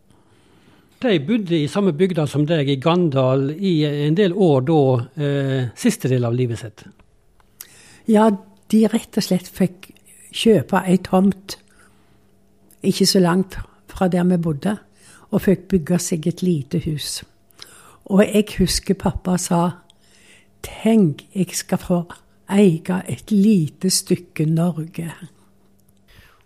De 1.00 1.14
bodde 1.24 1.56
i 1.56 1.68
samme 1.68 1.94
bygda 1.96 2.26
som 2.28 2.44
deg, 2.44 2.68
i 2.68 2.76
Gandal, 2.76 3.50
i 3.56 3.84
en 3.88 4.16
del 4.18 4.34
år 4.36 4.66
da, 4.68 4.82
eh, 5.16 5.70
siste 5.74 6.08
del 6.08 6.24
av 6.28 6.34
livet 6.36 6.58
sitt? 6.58 6.84
Ja, 8.06 8.28
de 8.68 8.86
rett 8.86 9.16
og 9.16 9.24
slett 9.24 9.48
fikk 9.48 9.94
kjøpe 10.30 10.84
ei 10.86 10.98
tomt 10.98 11.56
ikke 12.82 13.06
så 13.06 13.20
langt 13.20 13.56
fra 13.88 14.08
der 14.08 14.24
vi 14.24 14.36
bodde, 14.36 14.76
og 15.30 15.42
fikk 15.44 15.68
bygge 15.68 15.98
seg 15.98 16.26
et 16.26 16.42
lite 16.42 16.80
hus. 16.84 17.22
Og 18.10 18.24
jeg 18.24 18.46
husker 18.58 18.94
pappa 18.94 19.36
sa 19.38 19.70
Tenk, 20.60 21.22
jeg 21.32 21.54
skal 21.56 21.78
få 21.80 21.98
eie 22.52 23.02
et 23.08 23.30
lite 23.32 23.88
stykke 23.88 24.44
Norge. 24.44 25.08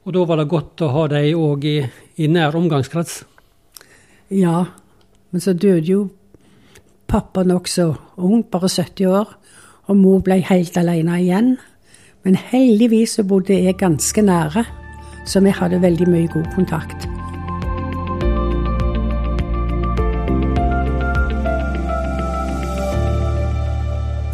Og 0.04 0.12
da 0.14 0.24
var 0.28 0.38
det 0.38 0.48
godt 0.52 0.84
å 0.86 0.90
ha 0.94 1.06
deg 1.10 1.34
òg 1.34 1.64
i, 1.66 1.78
i, 2.22 2.28
nær 2.30 2.54
omgangskrets? 2.54 3.24
Ja, 4.30 4.64
men 5.30 5.40
så 5.40 5.52
døde 5.52 5.86
jo 5.86 6.08
pappa 7.06 7.42
nokså 7.44 7.94
ung, 8.16 8.44
bare 8.50 8.68
70 8.68 9.06
år, 9.06 9.34
og 9.86 9.96
mor 9.96 10.22
ble 10.24 10.40
helt 10.48 10.76
alene 10.76 11.20
igjen. 11.20 11.56
Men 12.24 12.38
heldigvis 12.40 13.18
så 13.18 13.24
bodde 13.28 13.58
jeg 13.58 13.76
ganske 13.78 14.22
nære 14.22 14.64
så 15.24 15.40
vi 15.40 15.52
hadde 15.56 15.80
veldig 15.82 16.08
mye 16.08 16.28
god 16.32 16.48
kontakt. 16.54 17.08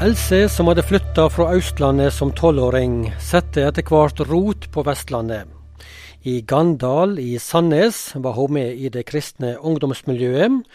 Else, 0.01 0.47
som 0.49 0.71
hadde 0.71 0.87
flytta 0.87 1.27
fra 1.29 1.51
Østlandet 1.59 2.15
som 2.17 2.33
tolvåring, 2.33 3.11
satte 3.21 3.67
etter 3.69 3.85
hvert 3.85 4.23
rot 4.31 4.71
på 4.73 4.85
Vestlandet. 4.87 5.60
I 6.21 6.43
Gandal 6.45 7.19
i 7.19 7.39
Sandnes 7.41 8.13
var 8.15 8.35
hun 8.37 8.53
med 8.53 8.77
i 8.77 8.91
det 8.93 9.07
kristne 9.09 9.55
ungdomsmiljøet, 9.57 10.67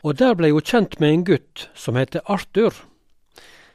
og 0.00 0.16
der 0.16 0.36
ble 0.38 0.48
hun 0.54 0.64
kjent 0.64 0.96
med 1.02 1.12
en 1.12 1.24
gutt 1.28 1.66
som 1.76 1.98
heter 2.00 2.24
Arthur. 2.24 2.72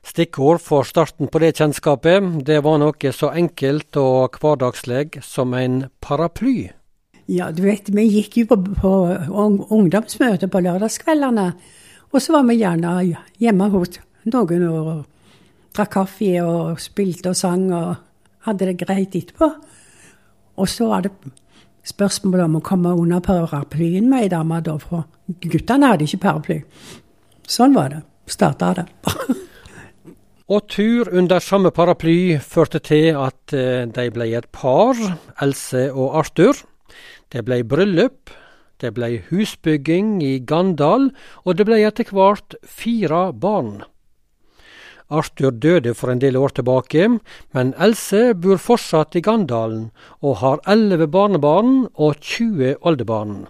Stikkord 0.01 0.63
for 0.65 0.81
starten 0.81 1.29
på 1.29 1.43
det 1.43 1.59
kjennskapet, 1.59 2.41
det 2.47 2.63
var 2.65 2.79
noe 2.81 3.11
så 3.13 3.29
enkelt 3.37 3.97
og 4.01 4.39
hverdagslig 4.41 5.21
som 5.21 5.53
en 5.53 5.83
paraply. 6.01 6.71
Ja, 7.29 7.51
du 7.53 7.61
vet, 7.67 7.93
vi 7.93 8.07
gikk 8.09 8.39
jo 8.41 8.47
på, 8.49 8.57
på 8.81 8.93
ungdomsmøte 9.69 10.49
på 10.49 10.63
lørdagskveldene. 10.65 11.51
Og 12.11 12.17
så 12.17 12.33
var 12.33 12.47
vi 12.49 12.57
gjerne 12.63 12.95
hjemme 13.39 13.69
hos 13.71 14.01
noen 14.25 14.65
og 14.71 14.89
drakk 15.77 15.93
kaffe 15.99 16.33
og 16.41 16.81
spilte 16.81 17.29
og 17.31 17.37
sang 17.37 17.69
og 17.69 17.93
hadde 18.49 18.71
det 18.71 18.81
greit 18.81 19.13
etterpå. 19.15 19.51
Og 20.61 20.69
så 20.69 20.87
var 20.91 21.05
det 21.05 21.11
spørsmål 21.89 22.45
om 22.45 22.59
å 22.59 22.65
komme 22.65 22.93
under 22.93 23.23
paraplyen 23.25 24.09
med 24.09 24.27
ei 24.27 24.31
dame, 24.31 24.61
da, 24.61 24.77
for 24.77 25.07
guttene 25.41 25.89
hadde 25.89 26.05
ikke 26.05 26.21
paraply. 26.27 26.59
Sånn 27.49 27.73
var 27.77 27.89
det. 27.95 28.03
Starta 28.29 28.75
det. 28.77 28.85
Og 30.51 30.67
tur 30.67 31.07
under 31.15 31.39
samme 31.39 31.71
paraply 31.71 32.35
førte 32.43 32.81
til 32.83 33.15
at 33.15 33.53
eh, 33.55 33.87
de 33.87 34.07
ble 34.11 34.27
et 34.35 34.47
par, 34.51 34.99
Else 35.41 35.85
og 35.93 36.17
Arthur. 36.19 36.59
Det 37.31 37.45
ble 37.47 37.61
bryllup, 37.63 38.33
det 38.83 38.91
ble 38.97 39.21
husbygging 39.29 40.17
i 40.25 40.33
Gandal, 40.43 41.07
og 41.45 41.55
det 41.55 41.69
ble 41.69 41.79
etter 41.87 42.11
hvert 42.11 42.57
fire 42.67 43.29
barn. 43.31 43.85
Arthur 45.11 45.51
døde 45.51 45.93
for 45.93 46.11
en 46.11 46.21
del 46.23 46.37
år 46.39 46.55
tilbake, 46.57 47.07
men 47.53 47.73
Else 47.77 48.31
bor 48.33 48.57
fortsatt 48.57 49.15
i 49.15 49.23
Gandalen 49.25 49.89
og 50.21 50.39
har 50.41 50.63
elleve 50.71 51.07
barnebarn 51.11 51.89
og 51.95 52.21
20 52.21 52.77
oldebarn. 52.81 53.43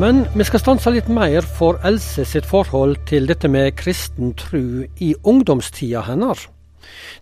Men 0.00 0.22
vi 0.32 0.46
skal 0.48 0.62
stanse 0.62 0.90
litt 0.94 1.10
mer 1.12 1.44
for 1.44 1.76
Else 1.84 2.24
sitt 2.24 2.46
forhold 2.48 2.96
til 3.10 3.26
dette 3.28 3.50
med 3.52 3.74
kristen 3.76 4.32
tru 4.32 4.86
i 4.96 5.12
ungdomstida 5.28 6.06
hennes. 6.06 6.46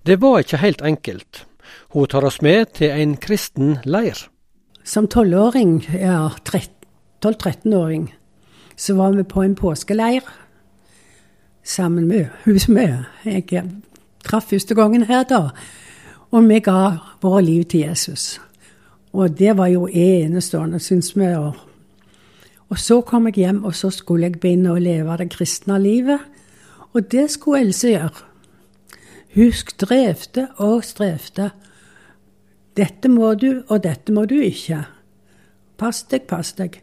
Det 0.07 0.21
var 0.23 0.45
ikke 0.45 0.63
helt 0.63 0.85
enkelt. 0.87 1.43
Hun 1.91 2.07
tar 2.07 2.29
oss 2.29 2.39
med 2.45 2.77
til 2.79 2.95
en 2.95 3.17
kristen 3.19 3.81
leir. 3.83 4.29
Som 4.85 5.09
tolvåring, 5.11 5.81
ja 5.91 6.29
12-13-åring, 7.25 8.15
så 8.77 8.95
var 8.95 9.13
vi 9.13 9.23
på 9.23 9.43
en 9.43 9.55
påskeleir 9.55 10.21
sammen 11.65 12.09
med 12.09 12.27
hun 12.45 12.59
som 12.59 12.79
jeg 12.79 13.63
traff 14.25 14.51
første 14.51 14.75
gangen 14.75 15.07
her, 15.09 15.25
da. 15.29 15.49
Og 16.31 16.49
vi 16.49 16.61
ga 16.61 16.99
våre 17.23 17.43
liv 17.43 17.65
til 17.65 17.81
Jesus. 17.81 18.41
Og 19.13 19.39
det 19.39 19.57
var 19.57 19.71
jo 19.73 19.89
enestående, 19.89 20.79
syns 20.79 21.15
vi. 21.17 21.29
Og 22.69 22.79
så 22.79 23.01
kom 23.01 23.27
jeg 23.27 23.35
hjem, 23.35 23.65
og 23.65 23.75
så 23.75 23.91
skulle 23.91 24.29
jeg 24.29 24.41
begynne 24.41 24.75
å 24.75 24.83
leve 24.83 25.17
det 25.17 25.31
kristne 25.33 25.79
livet. 25.81 26.21
Og 26.93 27.09
det 27.13 27.31
skulle 27.31 27.63
Else 27.65 27.89
gjøre. 27.89 28.27
Hun 29.35 29.53
strevde 29.53 30.49
og 30.57 30.85
strevde. 30.85 31.51
Dette 32.77 33.09
må 33.09 33.35
du, 33.35 33.63
og 33.69 33.83
dette 33.85 34.13
må 34.13 34.25
du 34.25 34.37
ikke. 34.41 34.83
Pass 35.79 36.03
deg, 36.11 36.27
pass 36.29 36.53
deg. 36.59 36.81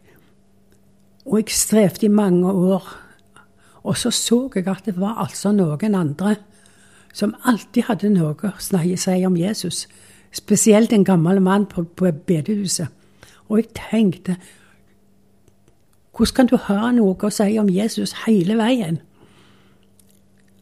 Og 1.26 1.40
jeg 1.40 1.54
strevde 1.54 2.06
i 2.06 2.12
mange 2.12 2.50
år. 2.52 2.86
Og 3.82 3.96
så 3.98 4.10
så 4.10 4.48
jeg 4.54 4.68
at 4.68 4.86
det 4.86 5.00
var 5.00 5.18
altså 5.22 5.52
noen 5.52 5.94
andre 5.94 6.36
som 7.16 7.34
alltid 7.48 7.88
hadde 7.88 8.12
noe 8.12 8.52
å 8.52 8.52
si 8.60 9.16
om 9.26 9.36
Jesus. 9.36 9.86
Spesielt 10.32 10.92
en 10.92 11.04
gammel 11.04 11.40
mann 11.40 11.66
på, 11.66 11.82
på 11.82 12.12
bedehuset. 12.12 12.88
Og 13.48 13.62
jeg 13.62 13.74
tenkte 13.74 14.36
Hvordan 16.16 16.34
kan 16.34 16.46
du 16.48 16.56
ha 16.56 16.90
noe 16.96 17.28
å 17.28 17.30
si 17.30 17.58
om 17.60 17.68
Jesus 17.68 18.14
hele 18.24 18.56
veien? 18.56 19.02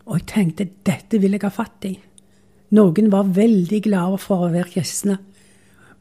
Og 0.05 0.19
jeg 0.19 0.27
tenkte 0.33 0.67
dette 0.87 1.21
vil 1.23 1.37
jeg 1.37 1.45
ha 1.47 1.53
fatt 1.55 1.87
i. 1.87 1.95
Noen 2.75 3.13
var 3.13 3.31
veldig 3.37 3.81
glade 3.85 4.19
for 4.19 4.45
å 4.45 4.51
være 4.51 4.73
kristne, 4.73 5.21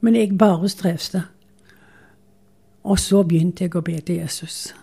men 0.01 0.17
jeg 0.17 0.33
bare 0.39 0.71
strevde. 0.71 1.21
Og 2.83 2.99
så 2.99 3.23
begynte 3.23 3.63
jeg 3.63 3.75
å 3.75 3.81
be 3.81 3.99
til 4.01 4.21
Jesus. 4.21 4.73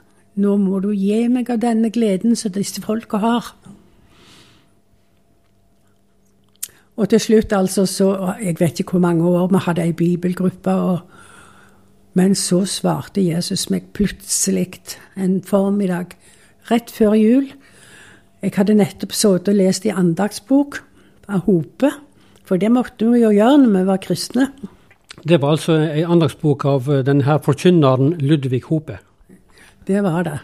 Nå 0.40 0.56
må 0.56 0.80
du 0.80 0.90
gi 0.94 1.26
meg 1.28 1.50
av 1.52 1.60
denne 1.60 1.90
gleden 1.92 2.36
som 2.36 2.52
disse 2.52 2.80
folka 2.82 3.20
har. 3.20 3.52
Og 6.96 7.08
til 7.08 7.20
slutt, 7.20 7.52
altså, 7.52 7.86
så 7.86 8.34
Jeg 8.40 8.60
vet 8.60 8.80
ikke 8.80 8.90
hvor 8.90 9.00
mange 9.00 9.24
år 9.24 9.48
vi 9.48 9.58
hadde 9.58 9.82
ei 9.82 9.92
bibelgruppe. 9.92 10.70
og 10.70 10.98
men 12.14 12.34
så 12.34 12.64
svarte 12.66 13.22
Jesus 13.22 13.68
meg 13.70 13.92
plutselig 13.94 14.80
en 15.16 15.38
formiddag 15.46 16.16
rett 16.70 16.90
før 16.90 17.14
jul. 17.14 17.46
Jeg 18.42 18.56
hadde 18.56 18.78
nettopp 18.80 19.14
sittet 19.14 19.52
og 19.52 19.58
lest 19.60 19.86
i 19.86 19.94
andagsbok 19.94 20.80
av 21.30 21.46
Hope, 21.46 21.92
for 22.44 22.58
det 22.58 22.72
måtte 22.74 23.06
vi 23.12 23.22
jo 23.22 23.30
gjøre 23.30 23.62
når 23.62 23.76
vi 23.76 23.86
var 23.92 24.02
kristne. 24.02 24.48
Det 25.28 25.40
var 25.42 25.56
altså 25.56 25.76
ei 25.84 26.04
andagsbok 26.04 26.64
av 26.64 26.88
denne 27.04 27.38
forkynneren 27.44 28.14
Ludvig 28.20 28.62
Hope? 28.70 28.98
Det 29.86 30.02
var 30.02 30.22
det. 30.24 30.38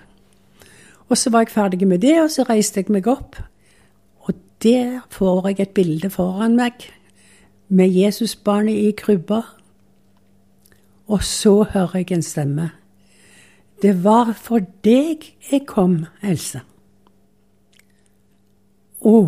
Og 1.09 1.17
så 1.17 1.31
var 1.31 1.47
jeg 1.47 1.55
ferdig 1.55 1.89
med 1.89 2.03
det, 2.03 2.17
og 2.23 2.31
så 2.31 2.45
reiste 2.49 2.83
jeg 2.83 2.93
meg 2.93 3.07
opp. 3.09 3.39
Og 4.27 4.35
der 4.63 5.01
får 5.11 5.49
jeg 5.49 5.61
et 5.61 5.77
bilde 5.77 6.11
foran 6.11 6.57
meg 6.57 6.91
med 7.69 7.89
Jesusbarnet 7.89 8.77
i 8.77 8.91
krybba 8.97 9.43
og 11.07 11.23
så 11.23 11.63
hører 11.63 11.99
jeg 11.99 12.13
en 12.13 12.23
stemme. 12.23 12.71
Det 13.83 14.05
var 14.05 14.33
for 14.33 14.59
deg 14.85 15.23
jeg 15.51 15.67
kom, 15.67 16.07
Else. 16.23 16.61
Å, 19.07 19.19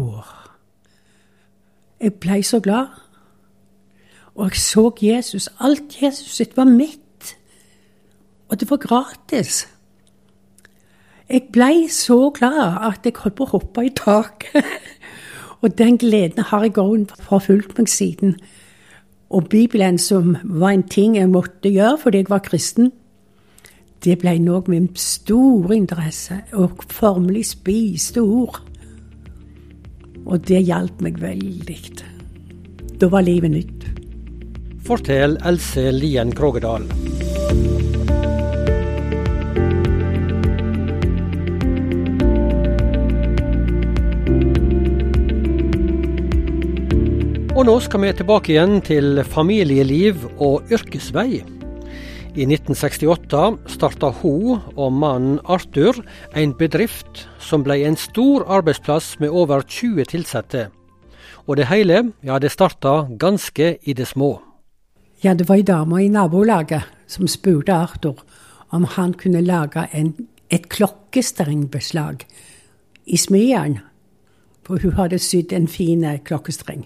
jeg 2.00 2.14
blei 2.18 2.40
så 2.42 2.58
glad. 2.60 2.96
Og 4.38 4.52
jeg 4.52 4.62
så 4.62 4.84
Jesus. 5.02 5.48
Alt 5.60 5.98
Jesus 6.02 6.36
sitt 6.38 6.56
var 6.56 6.64
mitt. 6.64 7.34
Og 8.48 8.60
det 8.60 8.70
var 8.70 8.78
gratis. 8.78 9.66
Jeg 11.28 11.50
blei 11.52 11.88
så 11.92 12.30
glad 12.30 12.78
at 12.86 13.04
jeg 13.04 13.18
holdt 13.18 13.36
på 13.36 13.44
å 13.48 13.52
hoppe 13.58 13.84
i 13.84 13.90
taket. 13.92 14.64
og 15.62 15.74
den 15.78 15.98
gleden 15.98 16.46
har 16.48 16.64
jeg 16.64 16.78
òg 16.78 17.10
forfulgt 17.26 17.76
meg 17.78 17.90
siden. 17.92 18.38
Og 19.28 19.50
Bibelen, 19.50 19.98
som 19.98 20.36
var 20.44 20.72
en 20.72 20.86
ting 20.88 21.18
jeg 21.18 21.28
måtte 21.28 21.68
gjøre 21.68 21.98
fordi 22.00 22.22
jeg 22.22 22.30
var 22.30 22.46
kristen, 22.46 22.92
det 24.04 24.20
ble 24.22 24.36
noe 24.38 24.62
med 24.70 24.94
stor 25.02 25.72
interesse 25.74 26.38
og 26.56 26.84
formelig 26.88 27.48
spiste 27.50 28.22
ord. 28.22 28.62
Og 30.24 30.46
det 30.48 30.62
hjalp 30.64 31.02
meg 31.04 31.18
veldig. 31.20 31.80
Da 33.00 33.10
var 33.10 33.26
livet 33.26 33.52
nytt. 33.52 33.77
Fortell 34.88 35.34
Else 35.44 35.90
Lien 35.92 36.30
Krogedal. 36.32 36.86
Og 47.52 47.68
nå 47.68 47.74
skal 47.84 48.00
vi 48.00 48.14
tilbake 48.16 48.54
igjen 48.54 48.80
til 48.80 49.20
familieliv 49.28 50.24
og 50.40 50.72
yrkesvei. 50.72 51.42
I 52.32 52.48
1968 52.48 53.44
starta 53.76 54.14
hun 54.22 54.64
og 54.72 54.96
mannen 54.96 55.36
Arthur 55.44 56.00
en 56.32 56.56
bedrift 56.56 57.26
som 57.44 57.60
ble 57.66 57.82
en 57.84 58.00
stor 58.00 58.48
arbeidsplass 58.48 59.18
med 59.20 59.36
over 59.36 59.68
20 59.68 60.08
ansatte. 60.16 60.68
Og 61.44 61.60
det 61.60 61.68
hele, 61.68 62.06
ja, 62.24 62.40
det 62.40 62.56
starta 62.56 63.02
ganske 63.20 63.74
i 63.84 63.92
det 63.92 64.08
små. 64.08 64.38
Ja, 65.20 65.34
det 65.34 65.48
var 65.48 65.58
ei 65.58 65.66
dame 65.66 65.98
i 66.04 66.10
nabolaget 66.14 66.86
som 67.10 67.26
spurte 67.26 67.74
Arthur 67.74 68.20
om 68.70 68.84
han 68.84 69.16
kunne 69.18 69.40
lage 69.42 69.88
en, 69.96 70.12
et 70.50 70.68
klokkestrengbeslag 70.70 72.22
i 73.06 73.18
smedjen. 73.18 73.80
For 74.62 74.78
hun 74.84 74.94
hadde 74.98 75.18
sydd 75.18 75.54
en 75.56 75.66
fin 75.66 76.04
klokkestreng. 76.28 76.84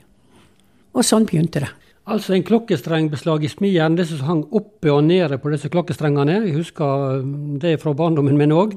Og 0.94 1.04
sånn 1.04 1.26
begynte 1.28 1.64
det. 1.64 1.70
Altså 2.08 2.34
en 2.34 2.44
klokkestrengbeslag 2.46 3.44
i 3.44 3.50
smijern, 3.50 3.98
det 3.98 4.08
som 4.08 4.24
hang 4.26 4.42
oppe 4.50 4.90
og 4.90 5.04
nede 5.06 5.36
på 5.38 5.52
disse 5.52 5.70
klokkestrengene. 5.70 6.40
Jeg 6.46 6.56
husker 6.56 7.20
um, 7.22 7.58
det 7.62 7.76
fra 7.82 7.92
barndommen 7.94 8.38
min 8.38 8.54
òg. 8.54 8.74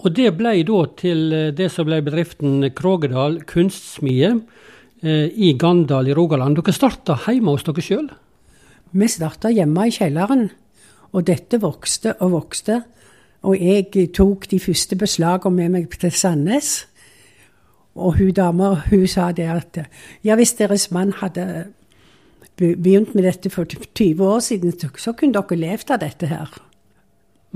Og 0.00 0.14
det 0.16 0.30
ble 0.38 0.54
da 0.64 0.80
til 0.96 1.32
eh, 1.36 1.50
det 1.52 1.66
som 1.74 1.84
ble 1.88 1.98
bedriften 2.06 2.62
Krogedal 2.76 3.42
kunstsmie 3.48 4.30
eh, 4.30 4.60
i 5.02 5.54
Gandal 5.56 6.10
i 6.10 6.14
Rogaland. 6.16 6.58
Dere 6.58 6.74
starta 6.76 7.16
hjemme 7.24 7.54
hos 7.54 7.64
dere 7.64 7.84
sjøl? 7.84 8.08
Vi 8.92 9.08
starta 9.08 9.48
hjemme 9.54 9.86
i 9.88 9.94
kjelleren. 9.94 10.50
Og 11.10 11.26
dette 11.26 11.58
vokste 11.62 12.14
og 12.20 12.34
vokste. 12.36 12.82
Og 13.46 13.56
jeg 13.56 14.10
tok 14.14 14.46
de 14.50 14.60
første 14.60 14.96
beslagene 15.00 15.56
med 15.56 15.74
meg 15.76 15.98
til 16.00 16.12
Sandnes. 16.12 16.84
Og 17.98 18.18
hun 18.18 18.32
dama 18.36 18.74
hun 18.90 19.06
sa 19.10 19.30
det 19.34 19.48
at 19.50 19.80
ja, 20.24 20.36
hvis 20.38 20.54
deres 20.58 20.90
mann 20.94 21.12
hadde 21.18 21.70
begynt 22.60 23.14
med 23.14 23.24
dette 23.24 23.50
for 23.50 23.64
20 23.64 24.20
år 24.20 24.40
siden, 24.44 24.74
så 24.76 25.12
kunne 25.16 25.34
dere 25.34 25.58
levd 25.58 25.90
av 25.90 26.02
dette 26.02 26.28
her. 26.30 26.52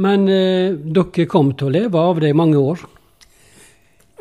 Men 0.00 0.26
eh, 0.28 0.74
dere 0.74 1.28
kom 1.30 1.52
til 1.54 1.68
å 1.68 1.74
leve 1.74 2.00
av 2.00 2.20
det 2.22 2.32
i 2.32 2.36
mange 2.36 2.58
år? 2.58 2.82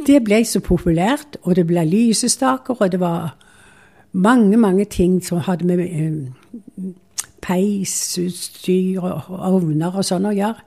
Det 0.04 0.20
ble 0.24 0.42
så 0.46 0.60
populært, 0.60 1.38
og 1.44 1.56
det 1.56 1.68
ble 1.68 1.86
lysestaker, 1.88 2.76
og 2.80 2.92
det 2.92 3.00
var 3.00 3.36
mange, 4.12 4.58
mange 4.58 4.86
ting 4.86 5.20
som 5.24 5.38
hadde 5.46 5.66
med 5.66 5.80
eh, 5.80 6.90
peisutstyr 7.44 9.00
og 9.04 9.30
ovner 9.30 9.96
og 9.96 10.06
sånn 10.08 10.28
å 10.28 10.34
gjøre. 10.36 10.66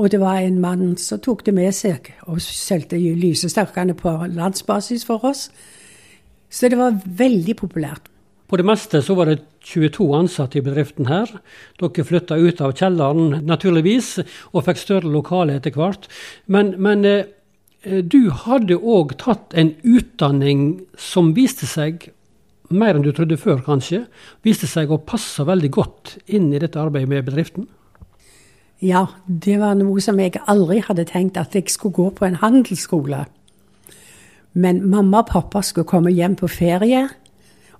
Og 0.00 0.10
det 0.10 0.20
var 0.22 0.40
en 0.40 0.60
mann 0.60 0.94
som 0.96 1.20
tok 1.20 1.44
det 1.46 1.54
med 1.54 1.74
seg 1.76 2.08
og 2.26 2.40
solgte 2.42 2.96
lysestakene 2.98 3.94
på 3.98 4.14
landsbasis 4.32 5.04
for 5.06 5.24
oss. 5.28 5.50
Så 6.50 6.68
det 6.68 6.78
var 6.80 6.96
veldig 7.06 7.56
populært. 7.56 8.08
På 8.48 8.58
det 8.60 8.66
meste 8.68 9.00
så 9.00 9.14
var 9.16 9.30
det 9.30 9.38
22 9.64 10.06
ansatte 10.16 10.58
i 10.58 10.64
bedriften 10.64 11.06
her. 11.08 11.30
Dere 11.80 12.04
flytta 12.04 12.36
ut 12.36 12.60
av 12.60 12.74
kjelleren 12.76 13.46
naturligvis, 13.48 14.18
og 14.52 14.66
fikk 14.66 14.80
større 14.80 15.12
lokale 15.12 15.56
etter 15.56 15.72
hvert. 15.72 16.08
Men, 16.52 16.74
men 16.76 17.06
eh, 17.08 17.30
du 17.82 18.30
hadde 18.44 18.76
òg 18.78 19.16
tatt 19.18 19.54
en 19.58 19.72
utdanning 19.82 20.82
som 20.98 21.32
viste 21.34 21.66
seg, 21.66 22.10
mer 22.72 22.96
enn 22.96 23.04
du 23.04 23.10
trodde 23.12 23.36
før 23.40 23.62
kanskje, 23.66 24.04
viste 24.46 24.68
seg 24.70 24.92
å 24.92 25.00
passe 25.02 25.44
veldig 25.44 25.70
godt 25.74 26.16
inn 26.26 26.52
i 26.54 26.60
dette 26.62 26.80
arbeidet 26.80 27.10
med 27.10 27.26
bedriften? 27.26 27.66
Ja, 28.82 29.06
det 29.26 29.60
var 29.60 29.76
noe 29.78 30.02
som 30.02 30.18
jeg 30.18 30.40
aldri 30.50 30.80
hadde 30.82 31.06
tenkt 31.06 31.38
at 31.38 31.54
jeg 31.54 31.70
skulle 31.70 31.94
gå 31.94 32.08
på 32.16 32.26
en 32.26 32.40
handelsskole. 32.40 33.24
Men 34.58 34.80
mamma 34.90 35.22
og 35.22 35.30
pappa 35.30 35.62
skulle 35.62 35.88
komme 35.88 36.10
hjem 36.10 36.34
på 36.40 36.50
ferie, 36.50 37.04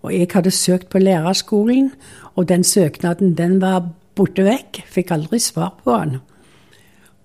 og 0.03 0.13
jeg 0.15 0.31
hadde 0.33 0.55
søkt 0.55 0.89
på 0.91 1.03
lærerskolen, 1.03 1.91
og 2.35 2.49
den 2.51 2.63
søknaden 2.67 3.35
den 3.39 3.59
var 3.63 3.91
borte 4.19 4.47
vekk. 4.47 4.83
Fikk 4.91 5.13
aldri 5.15 5.39
svar 5.43 5.75
på 5.83 5.97
den. 5.99 6.21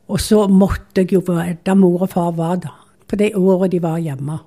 Og 0.08 0.22
så 0.24 0.46
måtte 0.48 1.04
jeg 1.04 1.14
jo, 1.14 1.24
være 1.28 1.58
der 1.66 1.76
mor 1.76 2.02
og 2.02 2.10
far 2.10 2.32
var 2.32 2.56
da, 2.64 2.72
på 3.08 3.16
det 3.16 3.36
året 3.36 3.72
de 3.72 3.82
var 3.82 3.98
hjemme, 3.98 4.40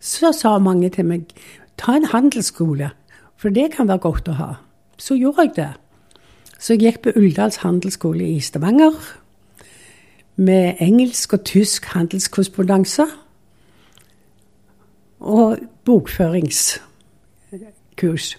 så 0.00 0.32
sa 0.32 0.58
mange 0.58 0.90
til 0.90 1.06
meg 1.06 1.30
ta 1.78 1.94
en 1.96 2.10
handelsskole, 2.10 2.90
for 3.36 3.54
det 3.54 3.72
kan 3.76 3.88
være 3.88 3.98
godt 3.98 4.28
å 4.28 4.38
ha. 4.38 4.50
Så 5.00 5.16
gjorde 5.16 5.46
jeg 5.46 5.54
det. 5.56 5.72
Så 6.60 6.72
jeg 6.74 6.82
gikk 6.82 6.98
på 7.04 7.12
Uldals 7.16 7.56
handelsskole 7.62 8.24
i 8.36 8.40
Stavanger 8.44 8.96
med 10.36 10.74
engelsk 10.80 11.32
og 11.36 11.44
tysk 11.48 11.84
handelskorrespondanse. 11.94 13.06
Og 15.20 15.58
bokføringskurs. 15.84 18.38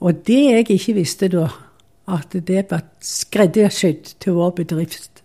Og 0.00 0.26
det 0.26 0.42
jeg 0.42 0.70
ikke 0.70 0.94
visste 0.98 1.28
da, 1.30 1.46
at 2.12 2.34
det 2.46 2.66
var 2.70 2.84
skreddersydd 3.02 4.16
til 4.20 4.36
vår 4.38 4.54
bedrift. 4.62 5.22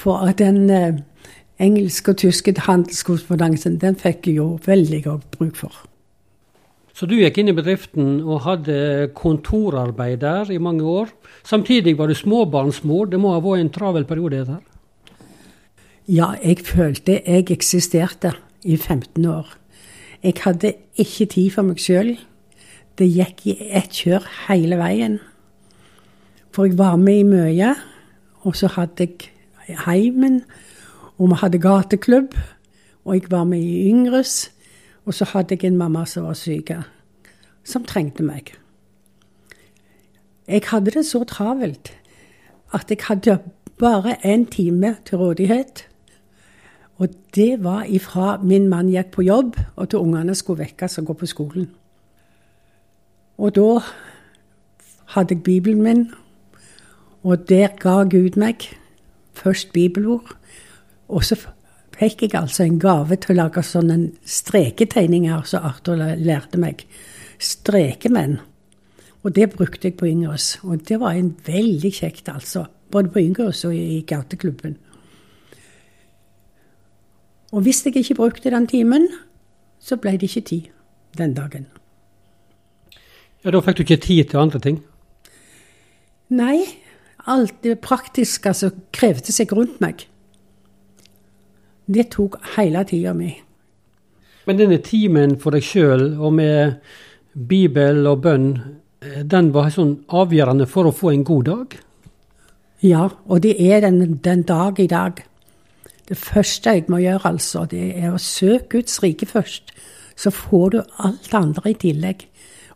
For 0.00 0.24
at 0.26 0.40
den 0.40 0.70
eh, 0.70 1.00
engelske 1.60 2.14
og 2.14 2.20
tyske 2.22 2.54
handelskorrespondansen, 2.66 3.78
den 3.80 3.98
fikk 4.00 4.30
jeg 4.30 4.40
jo 4.40 4.58
veldig 4.66 5.02
godt 5.04 5.30
bruk 5.36 5.56
for. 5.60 5.86
Så 6.96 7.06
du 7.08 7.14
gikk 7.16 7.38
inn 7.40 7.48
i 7.48 7.56
bedriften 7.56 8.18
og 8.26 8.42
hadde 8.44 9.08
kontorarbeid 9.16 10.20
der 10.20 10.50
i 10.52 10.58
mange 10.60 10.84
år. 10.84 11.12
Samtidig 11.48 11.94
var 11.98 12.10
du 12.10 12.14
småbarnsmor. 12.14 13.08
Det 13.08 13.20
må 13.20 13.32
ha 13.32 13.40
vært 13.40 13.64
en 13.64 13.72
travel 13.72 14.04
periode? 14.04 14.44
her? 14.44 14.60
Ja, 16.10 16.34
jeg 16.42 16.58
følte 16.66 17.20
jeg 17.24 17.46
eksisterte 17.54 18.34
i 18.64 18.76
15 18.76 19.24
år. 19.24 19.48
Jeg 20.22 20.34
hadde 20.44 20.74
ikke 21.00 21.26
tid 21.26 21.50
for 21.54 21.64
meg 21.64 21.80
sjøl. 21.80 22.16
Det 23.00 23.08
gikk 23.08 23.46
i 23.48 23.54
ett 23.72 23.94
kjør 23.96 24.26
hele 24.50 24.76
veien. 24.76 25.14
For 26.52 26.68
jeg 26.68 26.76
var 26.76 26.98
med 27.00 27.22
i 27.22 27.24
mye. 27.24 27.70
Og 28.44 28.56
så 28.56 28.68
hadde 28.74 29.06
jeg 29.06 29.78
heimen, 29.86 30.42
og 31.16 31.30
vi 31.30 31.38
hadde 31.40 31.60
gateklubb. 31.64 32.36
Og 33.04 33.14
jeg 33.16 33.30
var 33.32 33.46
med 33.48 33.64
i 33.64 33.88
Yngres. 33.88 34.50
Og 35.08 35.16
så 35.16 35.24
hadde 35.32 35.56
jeg 35.56 35.70
en 35.70 35.80
mamma 35.80 36.04
som 36.04 36.28
var 36.28 36.36
syk, 36.36 36.74
som 37.64 37.88
trengte 37.88 38.22
meg. 38.22 38.52
Jeg 40.48 40.68
hadde 40.68 40.92
det 40.92 41.06
så 41.06 41.24
travelt 41.24 41.94
at 42.76 42.90
jeg 42.90 43.00
hadde 43.08 43.38
bare 43.80 44.18
én 44.20 44.44
time 44.50 44.96
til 45.08 45.18
rådighet. 45.18 45.86
Og 47.00 47.08
det 47.34 47.64
var 47.64 47.88
ifra 47.88 48.36
min 48.44 48.68
mann 48.68 48.92
gikk 48.92 49.14
på 49.16 49.22
jobb, 49.24 49.56
og 49.76 49.88
til 49.88 50.04
ungene 50.04 50.34
skulle 50.34 50.66
vekkes 50.66 50.98
og 50.98 51.06
gå 51.06 51.12
på 51.12 51.26
skolen. 51.26 51.70
Og 53.40 53.54
da 53.56 53.80
hadde 55.14 55.34
jeg 55.34 55.42
Bibelen 55.42 55.82
min, 55.82 56.02
og 57.24 57.48
der 57.48 57.72
ga 57.80 58.02
Gud 58.04 58.36
meg 58.40 58.68
først 59.40 59.72
bibelord. 59.72 60.36
Og 61.08 61.24
så 61.24 61.36
fikk 61.96 62.22
jeg 62.22 62.34
altså 62.38 62.64
en 62.64 62.78
gave 62.80 63.16
til 63.20 63.34
å 63.34 63.38
lage 63.42 63.64
sånne 63.64 63.98
streketegninger 64.28 65.48
som 65.48 65.66
Arthur 65.70 66.00
lærte 66.20 66.60
meg. 66.60 66.84
Strekemenn. 67.40 68.38
Og 69.24 69.34
det 69.36 69.50
brukte 69.52 69.88
jeg 69.88 69.96
på 70.00 70.08
Yngres. 70.08 70.58
Og 70.64 70.84
det 70.88 71.00
var 71.00 71.16
en 71.16 71.34
veldig 71.46 71.92
kjekt, 71.92 72.28
altså. 72.28 72.66
Både 72.90 73.12
på 73.12 73.24
Yngres 73.24 73.64
og 73.68 73.76
i 73.76 74.00
gateklubben. 74.06 74.76
Og 77.50 77.66
hvis 77.66 77.84
jeg 77.86 77.96
ikke 77.96 78.20
brukte 78.20 78.52
den 78.52 78.68
timen, 78.70 79.08
så 79.80 79.96
ble 79.96 80.16
det 80.16 80.30
ikke 80.30 80.48
tid 80.52 80.72
den 81.18 81.34
dagen. 81.34 81.66
Ja, 83.44 83.50
Da 83.50 83.60
fikk 83.64 83.76
du 83.76 83.82
ikke 83.82 84.02
tid 84.04 84.30
til 84.30 84.40
andre 84.40 84.60
ting? 84.60 84.82
Nei. 86.28 86.64
Alt 87.28 87.62
det 87.62 87.80
praktiske 87.84 88.52
som 88.56 88.72
krevde 88.96 89.32
seg 89.32 89.52
rundt 89.52 89.76
meg, 89.82 90.06
det 91.84 92.06
tok 92.14 92.38
hele 92.54 92.80
tida 92.88 93.12
mi. 93.12 93.34
Men 94.48 94.56
denne 94.56 94.78
timen 94.80 95.36
for 95.42 95.52
deg 95.52 95.66
sjøl, 95.66 96.14
og 96.16 96.32
med 96.38 96.78
Bibel 97.34 98.06
og 98.08 98.22
bønn, 98.24 98.48
den 99.00 99.50
var 99.52 99.68
sånn 99.74 99.98
avgjørende 100.08 100.66
for 100.68 100.88
å 100.88 100.94
få 100.96 101.12
en 101.12 101.26
god 101.28 101.44
dag? 101.50 101.76
Ja, 102.80 103.10
og 103.28 103.42
det 103.44 103.56
er 103.60 103.84
den, 103.84 104.16
den 104.24 104.46
dag 104.48 104.80
i 104.80 104.88
dag. 104.88 105.20
Det 106.08 106.16
første 106.16 106.72
jeg 106.78 106.88
må 106.88 107.02
gjøre, 107.04 107.34
altså, 107.34 107.66
det 107.68 107.92
er 108.00 108.14
å 108.14 108.22
søke 108.22 108.78
Guds 108.78 109.02
rike 109.04 109.28
først. 109.28 109.74
Så 110.16 110.32
får 110.32 110.72
du 110.72 110.80
alt 111.04 111.34
andre 111.36 111.70
i 111.70 111.78
tillegg. 111.80 112.24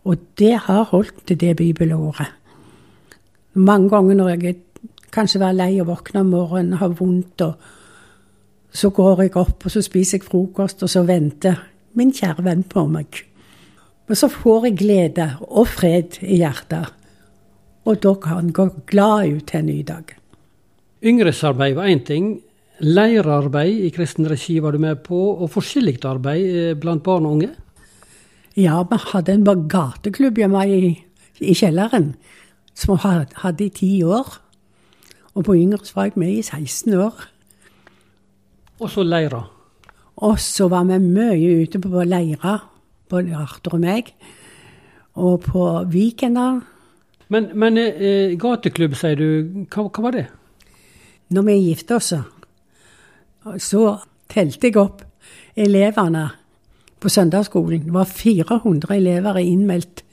Og 0.04 0.20
det 0.38 0.54
har 0.66 0.90
holdt 0.90 1.26
til 1.26 1.40
det 1.40 1.56
bibelåret. 1.56 2.28
Mange 3.54 3.88
ganger 3.88 4.18
når 4.18 4.28
jeg 4.34 4.56
kanskje 5.14 5.40
var 5.40 5.54
lei 5.56 5.78
og 5.80 5.88
våkner 5.88 6.24
om 6.24 6.32
morgenen, 6.34 6.78
har 6.80 6.96
vondt, 6.98 7.44
og 7.46 7.54
så 8.74 8.90
går 8.90 9.22
jeg 9.22 9.36
opp 9.38 9.64
og 9.64 9.70
så 9.70 9.82
spiser 9.84 10.18
jeg 10.18 10.26
frokost, 10.26 10.82
og 10.82 10.90
så 10.90 11.04
venter 11.06 11.60
min 11.94 12.12
kjære 12.12 12.44
venn 12.44 12.64
på 12.66 12.86
meg. 12.90 13.22
Og 14.10 14.18
så 14.18 14.28
får 14.28 14.68
jeg 14.68 14.78
glede 14.82 15.28
og 15.46 15.70
fred 15.70 16.18
i 16.20 16.40
hjertet, 16.42 16.90
og 17.84 18.00
da 18.02 18.14
kan 18.20 18.50
jeg 18.50 18.56
gå 18.56 18.68
glad 18.90 19.36
ut 19.36 19.46
til 19.48 19.62
en 19.62 19.70
ny 19.70 19.78
dag. 19.86 20.16
Yngresarbeid 21.04 21.76
var 21.76 21.88
én 21.88 22.04
ting. 22.04 22.40
Leirarbeid 22.80 23.84
i 23.86 23.90
kristen 23.94 24.26
regi 24.28 24.58
var 24.60 24.74
du 24.74 24.80
med 24.82 25.04
på, 25.04 25.18
og 25.38 25.52
forskjellig 25.52 26.00
arbeid 26.08 26.80
blant 26.82 27.04
barn 27.06 27.28
og 27.28 27.36
unge? 27.38 27.50
Ja, 28.56 28.82
vi 28.86 28.96
hadde 29.10 29.34
en 29.34 29.68
gateklubb 29.68 30.38
hjemme 30.38 30.62
i, 30.70 30.92
i 31.42 31.54
kjelleren 31.58 32.12
som 32.74 32.94
vi 32.94 33.24
hadde 33.42 33.64
i 33.64 33.72
ti 33.74 33.90
år. 34.02 34.36
Og 35.34 35.46
på 35.48 35.56
yngre 35.58 35.82
var 35.94 36.06
jeg 36.06 36.18
med 36.22 36.36
i 36.36 36.42
16 36.42 36.94
år. 36.94 37.24
Og 38.78 38.90
så 38.90 39.02
leira? 39.02 39.42
Og 40.16 40.38
så 40.38 40.68
var 40.70 40.86
vi 40.86 40.98
mye 41.02 41.64
ute 41.64 41.80
på 41.82 42.04
leira, 42.06 42.58
både 43.10 43.34
Arthur 43.34 43.74
og 43.74 43.82
meg. 43.82 44.14
Og 45.14 45.42
på 45.42 45.64
weekender. 45.90 46.60
Men, 47.28 47.50
men 47.58 47.78
eh, 47.78 48.38
gateklubb, 48.38 48.94
sier 48.98 49.18
du. 49.18 49.66
Hva, 49.66 49.88
hva, 49.88 50.06
var 50.06 50.14
det? 50.14 50.24
Når 51.34 51.46
vi 51.48 51.58
gifta 51.70 51.98
oss, 51.98 52.12
så 53.58 53.84
telte 54.30 54.70
jeg 54.70 54.78
opp 54.78 55.02
elevene 55.56 56.28
på 57.04 57.08
søndagsskolen. 57.08 57.84
Det 57.84 57.92
var 57.92 58.04
400 58.04 58.96
elever 58.96 59.36
innmeldt 59.36 60.04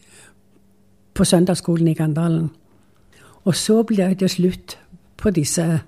på 1.13 1.23
søndagsskolen 1.23 1.87
i 1.87 1.93
Gandalen. 1.93 2.49
Og 3.43 3.55
så 3.55 3.83
ble 3.83 4.09
det 4.19 4.31
slutt 4.31 4.75
på 5.17 5.31
disse 5.31 5.79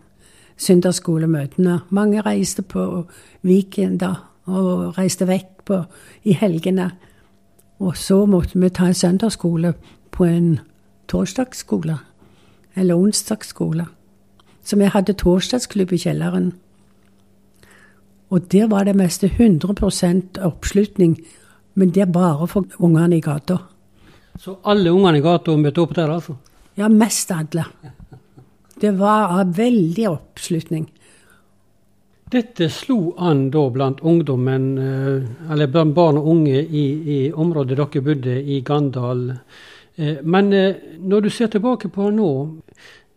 søndagsskolemøtene. 0.58 1.80
Mange 1.90 2.22
reiste 2.22 2.62
på 2.62 3.04
weekender 3.44 4.16
og 4.46 4.98
reiste 4.98 5.28
vekk 5.28 5.66
på, 5.66 5.82
i 6.24 6.34
helgene. 6.40 6.92
Og 7.80 7.98
så 7.98 8.26
måtte 8.26 8.60
vi 8.60 8.70
ta 8.70 8.88
en 8.88 8.96
søndagsskole 8.96 9.74
på 10.12 10.24
en 10.24 10.60
torsdagsskole. 11.08 11.98
Eller 12.76 12.96
onsdagsskole. 12.96 13.86
Så 14.64 14.80
vi 14.80 14.88
hadde 14.88 15.14
torsdagsklubb 15.14 15.92
i 15.92 15.98
kjelleren. 15.98 16.54
Og 18.34 18.48
der 18.50 18.66
var 18.72 18.88
det 18.88 18.96
meste 18.98 19.30
100% 19.30 20.40
oppslutning. 20.42 21.18
Men 21.78 21.92
det 21.94 22.02
er 22.02 22.14
bare 22.14 22.48
for 22.50 22.66
ungene 22.80 23.20
i 23.20 23.22
gata. 23.22 23.60
Så 24.40 24.58
alle 24.66 24.90
ungene 24.90 25.20
i 25.20 25.26
gata 25.26 25.54
møtte 25.58 25.84
opp 25.84 25.94
der, 25.94 26.10
altså? 26.10 26.36
Ja, 26.78 26.90
mest 26.90 27.32
alle. 27.32 27.68
Det 28.82 28.96
var 28.98 29.44
veldig 29.54 30.08
oppslutning. 30.10 30.88
Dette 32.34 32.66
slo 32.74 33.14
an 33.22 33.52
da 33.54 33.68
blant 33.70 34.02
ungdommen, 34.02 34.72
eller 35.54 35.70
blant 35.70 35.94
barn 35.94 36.18
og 36.18 36.32
unge 36.32 36.64
i, 36.64 36.86
i 37.06 37.20
området 37.30 37.78
dere 37.78 38.02
bodde 38.02 38.40
i 38.42 38.58
Gandal. 38.66 39.28
Men 40.26 40.50
når 40.98 41.22
du 41.22 41.30
ser 41.30 41.54
tilbake 41.54 41.94
på 41.94 42.10
nå, 42.10 42.32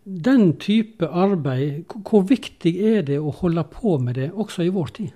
den 0.07 0.53
type 0.59 1.07
arbeid, 1.07 1.83
hvor 2.07 2.23
viktig 2.27 2.73
er 2.79 3.01
det 3.07 3.19
å 3.19 3.33
holde 3.41 3.63
på 3.67 3.97
med 3.99 4.15
det 4.15 4.29
også 4.31 4.63
i 4.63 4.71
vår 4.71 4.93
tid? 4.95 5.09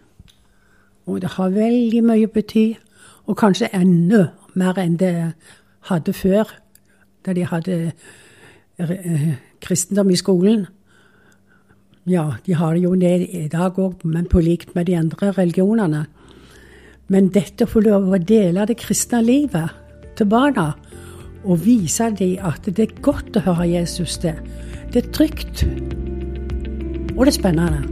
Og 1.07 1.21
det 1.23 1.35
har 1.37 1.53
veldig 1.55 2.01
mye 2.03 2.27
å 2.27 2.33
bety, 2.33 2.65
og 3.31 3.37
kanskje 3.39 3.71
enda 3.75 4.27
mer 4.59 4.79
enn 4.81 4.97
det 4.99 5.13
hadde 5.87 6.13
før, 6.13 6.51
da 7.25 7.33
de 7.37 7.45
hadde 7.47 7.77
kristendom 9.63 10.11
i 10.11 10.19
skolen. 10.19 10.65
Ja, 12.09 12.37
de 12.45 12.57
har 12.57 12.73
det 12.75 12.83
jo 12.83 12.95
det 12.99 13.29
i 13.29 13.47
dag 13.51 13.77
òg, 13.79 14.03
men 14.03 14.27
på 14.27 14.41
likt 14.43 14.75
med 14.75 14.89
de 14.89 14.97
andre 14.97 15.31
religionene. 15.37 16.05
Men 17.07 17.29
dette 17.31 17.67
å 17.67 17.69
få 17.69 17.83
lov 17.85 18.09
å 18.09 18.19
dele 18.19 18.65
det 18.67 18.79
kristne 18.81 19.21
livet 19.23 19.71
til 20.17 20.27
barna, 20.27 20.73
og 21.41 21.63
vise 21.63 22.09
dem 22.17 22.41
at 22.45 22.67
det 22.67 22.85
er 22.89 22.99
godt 23.01 23.37
å 23.39 23.45
høre 23.47 23.69
Jesus 23.71 24.17
det. 24.21 24.35
Det 24.91 25.05
er 25.05 25.11
trygt. 25.15 25.63
Og 27.15 27.25
det 27.25 27.31
er 27.31 27.35
spennende. 27.37 27.83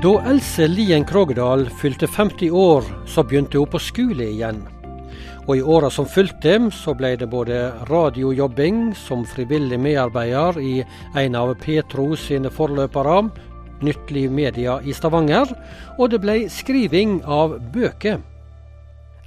Da 0.00 0.14
Else 0.32 0.66
Lien 0.66 1.04
Krogedal 1.04 1.68
fylte 1.78 2.08
50 2.08 2.50
år, 2.50 2.82
så 3.06 3.22
begynte 3.22 3.58
hun 3.58 3.70
på 3.70 3.78
skole 3.78 4.26
igjen. 4.32 4.64
Og 5.46 5.58
i 5.58 5.62
åra 5.62 5.90
som 5.94 6.08
fulgte, 6.10 6.56
så 6.74 6.96
ble 6.98 7.12
det 7.20 7.30
både 7.30 7.60
radiojobbing 7.86 8.96
som 8.98 9.22
frivillig 9.28 9.78
medarbeider 9.78 10.58
i 10.58 10.74
en 11.22 11.38
av 11.38 11.54
Petro 11.62 12.16
sine 12.18 12.50
forløpere, 12.50 13.30
Nytt 13.82 14.10
Liv 14.10 14.30
Media 14.30 14.78
i 14.84 14.92
Stavanger, 14.92 15.50
og 15.98 16.10
det 16.12 16.20
ble 16.22 16.42
skriving 16.52 17.20
av 17.24 17.56
bøker. 17.72 18.20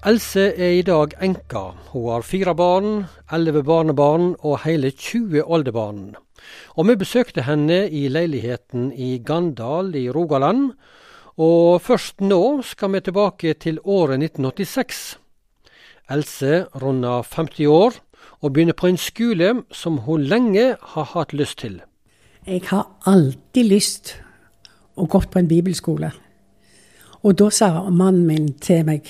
Else 0.06 0.50
er 0.60 0.74
i 0.78 0.84
dag 0.84 1.13
enka. 1.24 1.62
Hun 1.94 2.10
har 2.12 2.26
fire 2.28 2.52
barn, 2.60 3.06
elleve 3.32 3.63
barnebarn 3.63 4.34
og 4.44 4.60
hele 4.66 4.92
20 4.92 5.46
oldebarn. 5.48 6.18
Og 6.76 6.89
vi 6.89 6.96
besøkte 7.00 7.46
henne 7.48 7.86
i 7.88 8.10
leiligheten 8.12 8.92
i 8.92 9.22
Gandal 9.24 9.94
i 9.96 10.10
Rogaland. 10.12 10.74
Og 11.39 11.80
først 11.82 12.20
nå 12.22 12.62
skal 12.68 12.92
vi 12.94 13.02
tilbake 13.06 13.54
til 13.54 13.80
året 13.84 14.20
1986. 14.20 15.18
Else 16.12 16.66
runder 16.84 17.24
50 17.24 17.66
år 17.72 17.96
og 18.42 18.54
begynner 18.54 18.76
på 18.76 18.92
en 18.92 19.00
skole 19.00 19.54
som 19.72 20.04
hun 20.04 20.28
lenge 20.28 20.76
har 20.82 21.10
hatt 21.16 21.32
lyst 21.34 21.62
til. 21.63 21.80
Jeg 22.46 22.68
har 22.68 22.89
alltid 23.08 23.72
lyst 23.72 24.18
å 24.95 25.08
gått 25.10 25.32
på 25.32 25.39
en 25.39 25.49
bibelskole. 25.49 26.12
Og 27.23 27.38
da 27.39 27.49
sa 27.49 27.89
mannen 27.89 28.25
min 28.27 28.53
til 28.62 28.84
meg 28.86 29.10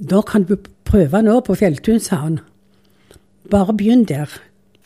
da 0.00 0.22
kan 0.24 0.46
du 0.48 0.56
prøve 0.88 1.20
nå 1.22 1.40
på 1.44 1.54
Fjelltun, 1.60 2.00
sa 2.00 2.22
han. 2.22 2.38
Bare 3.50 3.74
begynn 3.76 4.06
der. 4.08 4.30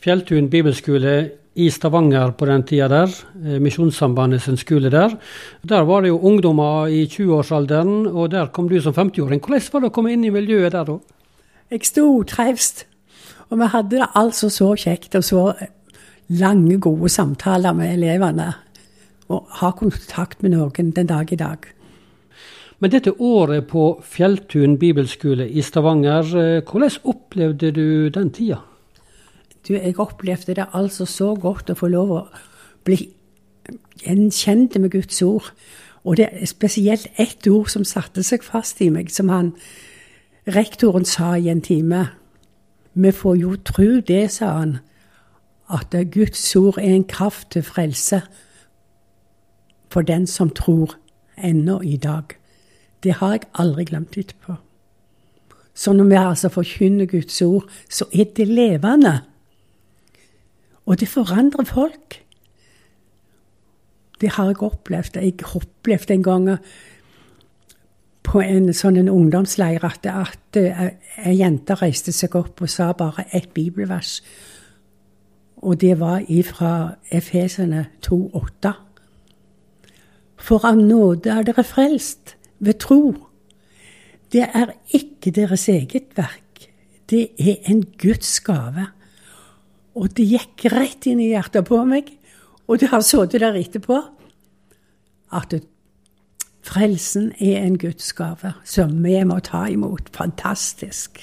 Fjelltun 0.03 0.49
bibelskole 0.51 1.13
i 1.55 1.69
Stavanger 1.71 2.33
på 2.35 2.45
den 2.49 2.63
tida 2.67 2.87
der, 2.91 3.13
eh, 3.45 3.59
Misjonssambandet 3.59 4.41
sin 4.41 4.57
skole 4.57 4.89
der. 4.89 5.17
Der 5.63 5.83
var 5.83 6.01
det 6.01 6.09
jo 6.09 6.19
ungdommer 6.19 6.87
i 6.87 7.05
20-årsalderen, 7.07 8.07
og 8.07 8.31
der 8.31 8.47
kom 8.47 8.67
du 8.67 8.81
som 8.81 8.93
50-åring. 8.93 9.39
Hvordan 9.39 9.73
var 9.73 9.79
det 9.79 9.89
å 9.89 9.93
komme 9.93 10.11
inn 10.11 10.25
i 10.25 10.29
miljøet 10.29 10.71
der 10.71 10.83
da? 10.83 10.99
Jeg 11.71 11.85
sto 11.85 12.23
trevst, 12.23 12.85
og 13.49 13.59
vi 13.59 13.65
hadde 13.65 13.89
det 13.89 14.09
altså 14.15 14.49
så 14.49 14.75
kjekt 14.75 15.15
og 15.15 15.23
så 15.23 15.53
lange, 16.29 16.77
gode 16.79 17.09
samtaler 17.09 17.73
med 17.73 17.93
elevene. 17.93 18.53
Og 19.27 19.47
har 19.59 19.71
kontakt 19.79 20.43
med 20.43 20.53
noen 20.53 20.91
den 20.93 21.07
dag 21.09 21.31
i 21.33 21.39
dag. 21.39 21.65
Men 22.79 22.91
dette 22.91 23.13
året 23.23 23.67
på 23.71 23.85
Fjelltun 24.03 24.75
bibelskole 24.77 25.47
i 25.49 25.61
Stavanger, 25.61 26.27
eh, 26.37 26.61
hvordan 26.61 26.91
opplevde 27.03 27.71
du 27.71 28.09
den 28.09 28.31
tida? 28.31 28.59
Du, 29.67 29.73
jeg 29.73 29.99
opplevde 29.99 30.53
det 30.53 30.67
altså 30.73 31.05
så 31.05 31.35
godt 31.35 31.71
å 31.71 31.77
få 31.79 31.87
lov 31.87 32.11
å 32.11 32.21
bli 32.85 32.99
gjenkjent 34.03 34.77
med 34.79 34.91
Guds 34.91 35.21
ord. 35.21 35.49
Og 36.03 36.17
det 36.17 36.27
er 36.31 36.45
spesielt 36.45 37.07
ett 37.17 37.47
ord 37.47 37.71
som 37.71 37.83
satte 37.83 38.23
seg 38.23 38.43
fast 38.43 38.81
i 38.81 38.91
meg, 38.93 39.09
som 39.09 39.31
han 39.33 39.55
rektoren 40.45 41.05
sa 41.05 41.33
i 41.35 41.49
en 41.49 41.63
time. 41.65 42.09
Vi 42.93 43.11
får 43.11 43.39
jo 43.41 43.55
tro 43.65 44.01
det, 44.05 44.31
sa 44.31 44.51
han, 44.59 44.77
at 45.73 45.95
Guds 46.11 46.43
ord 46.55 46.77
er 46.77 46.93
en 46.93 47.07
kraft 47.09 47.55
til 47.55 47.63
frelse 47.65 48.21
for 49.89 50.01
den 50.01 50.27
som 50.27 50.49
tror, 50.49 50.95
ennå 51.37 51.81
i 51.81 51.97
dag. 51.97 52.23
Det 53.03 53.13
har 53.19 53.31
jeg 53.31 53.47
aldri 53.53 53.83
glemt 53.85 54.17
etterpå. 54.17 54.55
Så 55.75 55.93
når 55.93 56.03
vi 56.03 56.15
altså 56.15 56.49
forkynner 56.49 57.05
Guds 57.05 57.41
ord, 57.41 57.69
så 57.89 58.05
er 58.13 58.23
det 58.35 58.47
levende. 58.47 59.21
Og 60.85 60.99
det 60.99 61.07
forandrer 61.07 61.65
folk. 61.65 62.21
Det 64.21 64.29
har 64.29 64.45
jeg 64.45 64.63
opplevd. 64.63 65.17
Jeg 65.17 65.33
opplevde 65.55 66.13
en 66.13 66.23
gang 66.23 66.49
på 68.23 68.41
en 68.41 68.71
sånn 68.73 68.97
en 68.97 69.11
ungdomsleir 69.11 69.83
at, 69.85 70.05
at 70.05 70.57
ei 70.57 71.35
jente 71.35 71.75
reiste 71.77 72.13
seg 72.15 72.35
opp 72.39 72.63
og 72.63 72.71
sa 72.71 72.91
bare 72.97 73.27
ett 73.35 73.51
bibelvers. 73.53 74.21
Og 75.61 75.81
det 75.81 75.99
var 75.99 76.23
ifra 76.31 76.95
Efesene 77.11 77.87
2,8. 78.07 78.73
For 80.37 80.65
av 80.67 80.77
nåde 80.79 81.31
er 81.31 81.45
dere 81.47 81.63
frelst 81.65 82.35
ved 82.59 82.79
tro. 82.83 83.13
Det 84.33 84.43
er 84.45 84.73
ikke 84.93 85.31
deres 85.35 85.67
eget 85.71 86.11
verk. 86.17 86.67
Det 87.09 87.29
er 87.39 87.69
en 87.71 87.83
Guds 88.01 88.39
gave. 88.43 88.89
Og 89.95 90.11
det 90.17 90.25
gikk 90.27 90.65
rett 90.73 91.07
inn 91.07 91.21
i 91.23 91.31
hjertet 91.31 91.67
på 91.69 91.79
meg, 91.87 92.09
og 92.67 92.81
det 92.81 92.89
har 92.91 93.05
sittet 93.05 93.39
der 93.43 93.55
etterpå, 93.55 94.01
at 95.35 95.53
frelsen 96.65 97.29
er 97.39 97.61
en 97.61 97.77
Guds 97.79 98.11
gave 98.17 98.55
som 98.67 98.97
vi 99.03 99.15
må 99.23 99.39
ta 99.45 99.65
imot. 99.71 100.09
Fantastisk. 100.17 101.21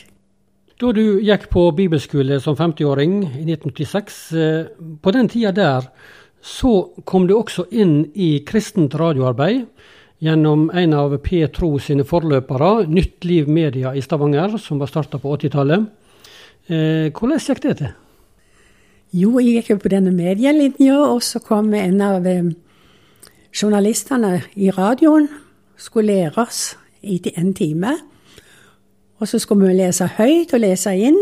Da 0.81 0.90
du 0.94 1.20
gikk 1.22 1.48
på 1.53 1.68
bibelskole 1.79 2.40
som 2.42 2.57
50-åring 2.59 3.20
i 3.22 3.44
1986, 3.44 4.16
eh, 4.35 4.70
på 5.03 5.12
den 5.14 5.29
tida 5.31 5.53
der, 5.55 5.87
så 6.42 6.90
kom 7.07 7.28
du 7.28 7.37
også 7.37 7.68
inn 7.70 8.09
i 8.18 8.40
kristent 8.46 8.96
radioarbeid 8.98 9.62
gjennom 10.22 10.68
en 10.74 10.94
av 10.94 11.14
P2 11.22 11.70
sine 11.83 12.07
forløpere, 12.07 12.88
Nytt 12.90 13.26
Liv 13.26 13.48
Media 13.50 13.94
i 13.94 14.02
Stavanger, 14.02 14.57
som 14.59 14.83
var 14.83 14.90
starta 14.90 15.18
på 15.22 15.37
80-tallet. 15.37 15.87
Eh, 16.66 17.09
hvordan 17.14 17.42
gikk 17.42 17.62
det 17.62 17.76
til? 17.78 17.94
Jo, 19.12 19.33
jeg 19.38 19.59
gikk 19.59 19.72
jo 19.72 19.78
på 19.83 19.90
denne 19.92 20.12
medielinja, 20.14 20.98
og 21.11 21.22
så 21.26 21.42
kom 21.42 21.72
en 21.78 21.98
av 22.02 22.26
eh, 22.26 22.52
journalistene 23.55 24.40
i 24.55 24.70
radioen. 24.74 25.28
Skulle 25.78 26.14
lære 26.14 26.42
oss 26.42 26.62
i 27.02 27.18
en 27.37 27.50
time. 27.55 27.96
Og 29.18 29.28
så 29.31 29.38
skulle 29.42 29.70
vi 29.70 29.78
lese 29.78 30.07
høyt 30.18 30.55
og 30.55 30.62
lese 30.62 30.94
inn. 30.98 31.18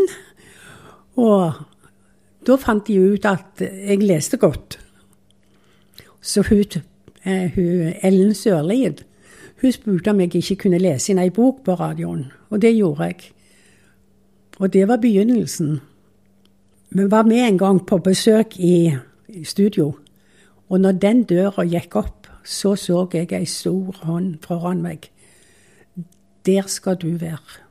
Og 1.20 1.60
da 2.46 2.56
fant 2.60 2.86
de 2.88 3.00
ut 3.12 3.26
at 3.28 3.60
jeg 3.64 4.00
leste 4.04 4.40
godt. 4.40 4.78
Så 6.20 6.42
hun, 6.48 6.64
eh, 7.24 7.50
hun 7.54 7.92
Ellen 8.02 8.34
Sørlid 8.34 9.04
hun 9.60 9.72
spurte 9.72 10.10
om 10.10 10.20
jeg 10.20 10.34
ikke 10.34 10.56
kunne 10.56 10.80
lese 10.80 11.12
inn 11.12 11.20
ei 11.20 11.30
bok 11.30 11.64
på 11.64 11.74
radioen. 11.76 12.30
Og 12.50 12.62
det 12.62 12.72
gjorde 12.76 13.10
jeg. 13.10 13.32
Og 14.58 14.72
det 14.72 14.86
var 14.88 14.96
begynnelsen. 14.96 15.80
Vi 16.90 17.10
var 17.10 17.22
med 17.22 17.48
en 17.48 17.58
gang 17.58 17.86
på 17.86 17.98
besøk 17.98 18.56
i 18.58 18.96
studio, 19.44 19.92
og 20.68 20.80
når 20.80 20.92
den 20.92 21.22
døra 21.24 21.64
gikk 21.64 21.96
opp, 21.96 22.26
så 22.44 22.74
så 22.76 23.06
jeg 23.12 23.32
ei 23.32 23.44
stor 23.44 23.96
hånd 24.02 24.38
foran 24.42 24.82
meg. 24.82 25.10
Der 26.46 26.62
skal 26.66 26.96
du 26.96 27.16
være. 27.16 27.69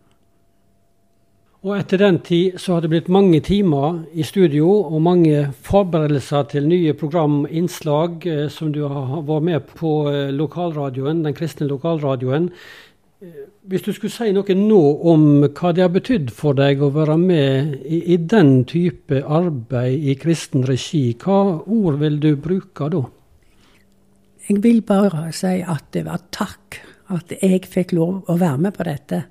Og 1.60 1.74
etter 1.76 2.00
den 2.00 2.22
tid 2.24 2.56
så 2.62 2.78
har 2.78 2.86
det 2.86 2.90
blitt 2.94 3.10
mange 3.12 3.42
timer 3.44 3.98
i 4.16 4.24
studio 4.24 4.70
og 4.80 5.02
mange 5.04 5.50
forberedelser 5.68 6.46
til 6.54 6.70
nye 6.72 6.94
programinnslag 6.96 8.28
eh, 8.32 8.46
som 8.54 8.72
du 8.72 8.86
har 8.88 9.26
vært 9.28 9.48
med 9.50 9.74
på 9.74 9.92
eh, 10.08 10.30
lokalradioen, 10.32 11.26
den 11.26 11.36
kristne 11.36 11.68
lokalradioen. 11.68 12.48
Hvis 13.68 13.84
du 13.84 13.92
skulle 13.92 14.14
si 14.14 14.32
noe 14.32 14.56
nå 14.56 14.80
om 15.12 15.26
hva 15.44 15.74
det 15.76 15.84
har 15.84 15.92
betydd 15.92 16.32
for 16.32 16.56
deg 16.56 16.80
å 16.80 16.88
være 16.96 17.18
med 17.20 17.74
i, 17.84 18.00
i, 18.14 18.16
den 18.16 18.64
type 18.64 19.20
arbeid 19.20 20.08
i 20.08 20.16
kristen 20.22 20.64
regi, 20.64 21.18
hva 21.20 21.60
ord 21.60 22.00
vil 22.00 22.16
du 22.24 22.30
bruke 22.40 22.88
da? 22.94 23.04
Jeg 24.48 24.64
vil 24.64 24.80
bare 24.88 25.28
si 25.36 25.58
at 25.60 25.92
det 25.92 26.08
var 26.08 26.24
takk 26.32 26.80
at 27.12 27.36
jeg 27.36 27.68
fikk 27.68 27.92
lov 28.00 28.32
å 28.32 28.40
være 28.40 28.64
med 28.64 28.80
på 28.80 28.88
dette. 28.88 29.24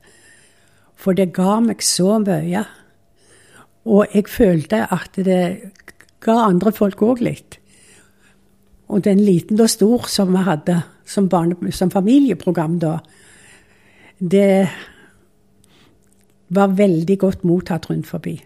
For 0.99 1.15
det 1.15 1.31
ga 1.37 1.59
meg 1.63 1.83
så 1.87 2.19
mye. 2.23 2.65
Og 3.89 4.15
jeg 4.15 4.29
følte 4.29 4.83
at 4.93 5.17
det 5.17 5.43
ga 6.25 6.37
andre 6.49 6.75
folk 6.75 7.03
òg 7.07 7.23
litt. 7.25 7.59
Og 8.89 9.05
den 9.05 9.21
liten 9.23 9.61
og 9.61 9.71
stor 9.71 10.09
som 10.11 10.33
vi 10.35 10.43
hadde 10.45 10.81
som, 11.09 11.29
barne, 11.29 11.73
som 11.73 11.91
familieprogram 11.93 12.79
da, 12.83 12.99
det 14.19 14.69
var 16.49 16.75
veldig 16.77 17.19
godt 17.21 17.45
mottatt 17.45 17.89
rundt 17.91 18.09
forbi. 18.09 18.39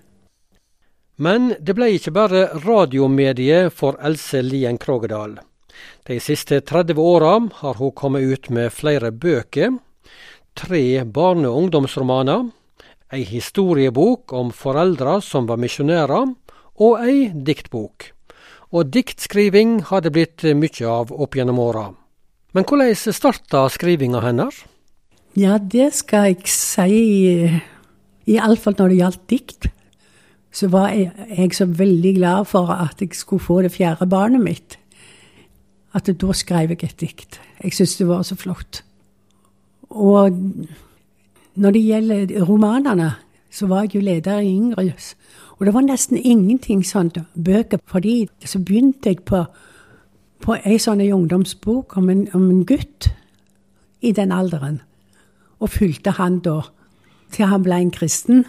Men 1.23 1.53
det 1.61 1.77
ble 1.79 1.93
ikke 1.97 2.15
bare 2.15 2.47
radiomediet 2.65 3.73
for 3.77 3.99
Else 4.03 4.43
Lien 4.43 4.79
Krogedal. 4.81 5.39
De 6.09 6.19
siste 6.21 6.61
30 6.61 6.99
åra 6.99 7.37
har 7.63 7.79
hun 7.79 7.95
kommet 7.95 8.27
ut 8.27 8.51
med 8.51 8.73
flere 8.75 9.13
bøker, 9.13 9.77
tre 10.55 11.05
barne- 11.05 11.49
og 11.49 11.65
ungdomsromaner, 11.65 12.51
ei 13.13 13.25
historiebok 13.29 14.33
om 14.33 14.53
foreldre 14.53 15.21
som 15.23 15.47
var 15.47 15.61
misjonærer, 15.61 16.35
og 16.81 17.05
ei 17.05 17.31
diktbok. 17.33 18.13
Og 18.73 18.89
diktskriving 18.89 19.83
har 19.91 20.01
det 20.01 20.13
blitt 20.15 20.45
mye 20.57 20.87
av 20.89 21.13
opp 21.13 21.37
gjennom 21.37 21.61
åra. 21.61 21.91
Men 22.53 22.65
hvordan 22.65 22.95
starta 22.97 23.67
skrivinga 23.73 24.21
hennes? 24.25 24.63
Ja, 25.37 25.59
det 25.59 25.95
skal 25.97 26.33
jeg 26.33 26.49
si. 26.53 27.61
Iallfall 28.29 28.77
når 28.79 28.93
det 28.93 28.99
gjaldt 29.01 29.23
dikt. 29.33 29.69
Så 30.53 30.69
var 30.69 30.91
jeg, 30.93 31.13
jeg, 31.33 31.55
så 31.57 31.65
veldig 31.65 32.15
glad 32.19 32.49
for 32.51 32.69
at 32.75 33.01
jeg 33.01 33.17
skulle 33.17 33.41
få 33.41 33.63
det 33.65 33.73
fjerde 33.73 34.09
barnet 34.09 34.45
mitt. 34.45 34.77
At 35.97 36.09
da 36.09 36.37
skrev 36.37 36.75
jeg 36.75 36.85
et 36.85 37.01
dikt. 37.01 37.41
Jeg 37.63 37.73
syntes 37.77 37.97
det 38.01 38.09
var 38.09 38.25
så 38.29 38.37
flott. 38.37 38.83
Og 39.93 40.39
når 41.55 41.71
det 41.77 41.83
gjelder 41.85 42.45
romanene, 42.49 43.13
så 43.53 43.67
var 43.69 43.85
jeg 43.85 43.95
jo 43.95 44.01
leder 44.01 44.41
i 44.41 44.53
Yngres. 44.55 45.15
Og 45.59 45.67
det 45.67 45.75
var 45.75 45.85
nesten 45.85 46.17
ingenting 46.17 46.87
sånt 46.87 47.19
bøker. 47.45 47.79
Fordi 47.87 48.29
så 48.45 48.59
begynte 48.59 49.13
jeg 49.13 49.25
på, 49.29 49.45
på 50.41 50.57
ei 50.65 50.79
sånn 50.81 51.05
ungdomsbok 51.05 51.97
om 52.01 52.09
en, 52.11 52.25
om 52.35 52.49
en 52.51 52.65
gutt 52.67 53.13
i 54.03 54.13
den 54.17 54.33
alderen 54.33 54.81
og 55.63 55.71
fulgte 55.71 56.17
han 56.19 56.41
da 56.43 56.59
til 57.33 57.49
han 57.49 57.63
ble 57.63 57.79
en 57.79 57.95
kristen. 57.95 58.45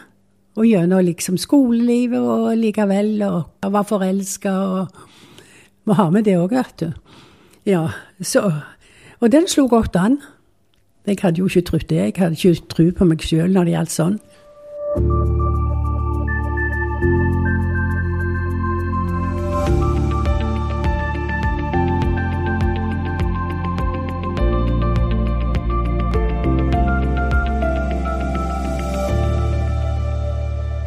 Og 0.58 0.68
gjennom 0.70 1.02
liksom 1.06 1.38
skolelivet 1.42 2.22
og 2.22 2.58
likevel, 2.58 3.22
og 3.26 3.72
var 3.74 3.90
forelska 3.90 4.54
og 4.54 5.02
Må 5.84 5.98
ha 5.98 6.06
med 6.10 6.24
det 6.24 6.38
òg, 6.40 6.54
vet 6.56 6.80
du. 6.80 6.94
Ja, 7.68 7.90
så 8.22 8.62
Og 9.20 9.32
den 9.32 9.48
slo 9.48 9.68
godt 9.68 9.96
an. 9.96 10.22
Jeg 11.06 11.18
hadde 11.20 11.40
jo 11.40 11.50
ikke 11.50 11.62
trodd 11.68 11.90
det. 11.90 11.98
Jeg 11.98 12.14
hadde 12.18 12.36
ikke 12.40 12.68
tro 12.72 12.84
på 12.96 13.06
meg 13.10 13.24
sjøl 13.28 13.52
når 13.52 13.68
det 13.68 13.74
gjaldt 13.76 13.92
sånn. 13.92 14.20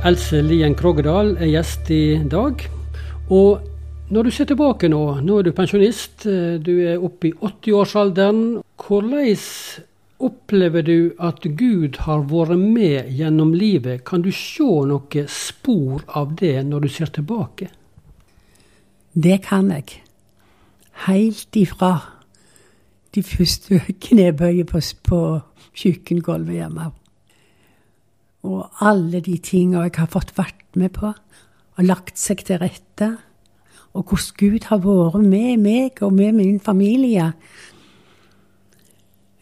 Else 0.06 0.38
Lien 0.40 0.72
Krogedal 0.78 1.34
er 1.42 1.50
gjest 1.50 1.90
i 1.90 2.22
dag. 2.30 2.62
Og 3.28 3.58
når 4.14 4.22
du 4.22 4.30
ser 4.30 4.48
tilbake 4.48 4.88
nå, 4.88 5.02
nå 5.26 5.40
er 5.40 5.48
du 5.48 5.52
pensjonist, 5.52 6.24
eh, 6.30 6.56
du 6.62 6.72
er 6.86 7.02
oppe 7.02 7.32
i 7.32 7.34
80-årsalderen. 7.34 8.62
Hvordan 8.78 9.18
opplever 10.22 10.82
du 10.82 11.12
at 11.20 11.44
Gud 11.58 12.00
har 12.06 12.24
vært 12.30 12.58
med 12.58 13.10
gjennom 13.12 13.52
livet? 13.54 14.04
Kan 14.04 14.24
du 14.24 14.30
se 14.32 14.64
noe 14.88 15.26
spor 15.28 16.04
av 16.08 16.36
det 16.40 16.56
når 16.66 16.86
du 16.86 16.88
ser 16.92 17.12
tilbake? 17.12 17.70
Det 19.12 19.40
kan 19.44 19.70
jeg. 19.72 20.02
Helt 21.06 21.56
ifra 21.56 21.92
de 23.14 23.22
første 23.24 23.80
knebøyene 24.08 24.68
på, 24.68 24.80
på 25.04 25.20
kjøkkengulvet 25.76 26.60
hjemme. 26.60 26.90
Og 28.46 28.82
alle 28.84 29.20
de 29.24 29.36
tinga 29.42 29.86
jeg 29.86 29.96
har 29.98 30.12
fått 30.12 30.36
vært 30.36 30.76
med 30.78 30.94
på 30.96 31.12
og 31.76 31.84
lagt 31.84 32.20
seg 32.20 32.44
til 32.46 32.60
rette. 32.62 33.16
Og 33.96 34.04
hvordan 34.10 34.36
Gud 34.40 34.68
har 34.68 34.82
vært 34.84 35.24
med 35.24 35.64
meg 35.64 36.02
og 36.04 36.12
med 36.16 36.36
min 36.36 36.60
familie. 36.60 37.32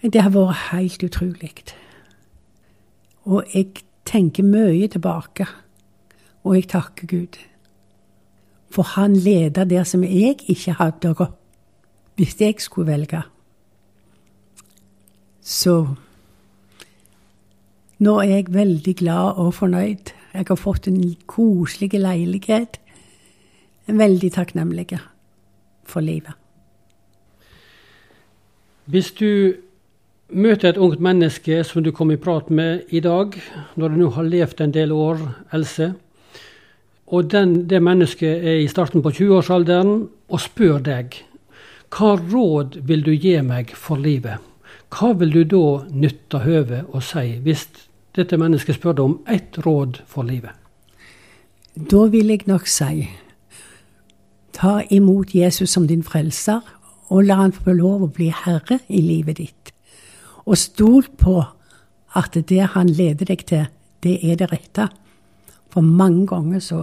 Det 0.04 0.20
har 0.20 0.34
vært 0.34 0.68
helt 0.74 1.02
utrolig. 1.06 1.52
Og 3.24 3.46
jeg 3.54 3.70
tenker 4.04 4.44
mye 4.44 4.88
tilbake, 4.92 5.46
og 6.44 6.58
jeg 6.58 6.68
takker 6.68 7.08
Gud. 7.08 7.38
For 8.68 8.84
han 8.98 9.16
leda 9.16 9.64
der 9.64 9.86
som 9.88 10.04
jeg 10.04 10.42
ikke 10.50 10.76
hadde 10.76 11.14
gått, 11.16 11.40
hvis 12.16 12.36
jeg 12.40 12.60
skulle 12.60 12.92
velge. 12.92 13.22
Så 15.40 15.94
nå 17.98 18.20
er 18.20 18.28
jeg 18.28 18.52
veldig 18.52 18.96
glad 18.96 19.40
og 19.40 19.54
fornøyd. 19.54 20.12
Jeg 20.34 20.46
har 20.48 20.56
fått 20.60 20.88
en 20.88 21.00
koselig 21.26 21.94
leilighet. 21.94 22.80
Veldig 23.86 24.32
takknemlig 24.32 24.98
for 25.84 26.00
livet. 26.00 26.32
Hvis 28.84 29.12
du 29.12 29.54
møter 30.28 30.70
et 30.70 30.80
ungt 30.80 31.00
menneske 31.00 31.60
som 31.64 31.82
du 31.84 31.90
kom 31.92 32.10
i 32.10 32.20
prat 32.20 32.50
med 32.50 32.88
i 32.88 33.00
dag, 33.00 33.34
når 33.76 33.88
du 33.88 34.00
nå 34.00 34.08
har 34.16 34.28
levd 34.28 34.60
en 34.60 34.74
del 34.74 34.92
år, 34.92 35.20
Else, 35.52 35.92
og 37.06 37.30
den, 37.30 37.68
det 37.68 37.82
mennesket 37.82 38.44
er 38.44 38.62
i 38.62 38.68
starten 38.68 39.02
på 39.04 39.12
20-årsalderen 39.12 40.06
og 40.28 40.40
spør 40.40 40.80
deg 40.82 41.20
hva 41.94 42.16
råd 42.18 42.80
vil 42.88 43.04
du 43.06 43.12
gi 43.12 43.36
meg 43.46 43.70
for 43.78 44.00
livet? 44.00 44.40
Hva 44.90 45.12
vil 45.18 45.30
du 45.30 45.44
da 45.46 45.66
nytte 45.94 46.40
høvet 46.42 46.90
å 46.90 47.02
si, 47.04 47.36
hvis 47.44 47.68
dette 48.16 48.38
mennesket 48.40 48.80
spør 48.80 48.96
deg 48.98 49.04
om 49.04 49.14
ett 49.30 49.60
råd 49.62 50.00
for 50.10 50.26
livet? 50.26 50.50
Da 51.74 52.06
vil 52.10 52.32
jeg 52.34 52.48
nok 52.50 52.66
si 52.70 53.06
ta 54.54 54.80
imot 54.90 55.34
Jesus 55.34 55.70
som 55.74 55.86
din 55.86 56.02
frelser, 56.02 56.62
og 57.14 57.28
la 57.28 57.38
han 57.42 57.54
få 57.54 57.76
lov 57.76 58.06
å 58.06 58.10
bli 58.10 58.32
herre 58.34 58.80
i 58.88 59.02
livet 59.02 59.38
ditt. 59.38 59.73
Og 60.44 60.58
stol 60.60 61.08
på 61.18 61.38
at 62.14 62.36
det 62.48 62.66
han 62.74 62.90
leder 62.90 63.26
deg 63.30 63.46
til, 63.48 63.66
det 64.04 64.18
er 64.22 64.36
det 64.38 64.50
rette. 64.52 64.88
For 65.72 65.82
mange 65.82 66.26
ganger 66.30 66.60
så 66.62 66.80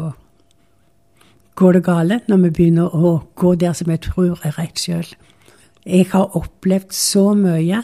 går 1.56 1.78
det 1.78 1.84
gale 1.86 2.22
når 2.28 2.42
vi 2.46 2.54
begynner 2.58 2.96
å 2.96 3.12
gå 3.38 3.54
der 3.60 3.76
som 3.78 3.92
jeg 3.94 4.02
tror 4.08 4.40
er 4.44 4.58
rett 4.58 4.82
sjøl. 4.82 5.06
Jeg 5.86 6.10
har 6.12 6.36
opplevd 6.38 6.94
så 6.94 7.32
mye, 7.38 7.84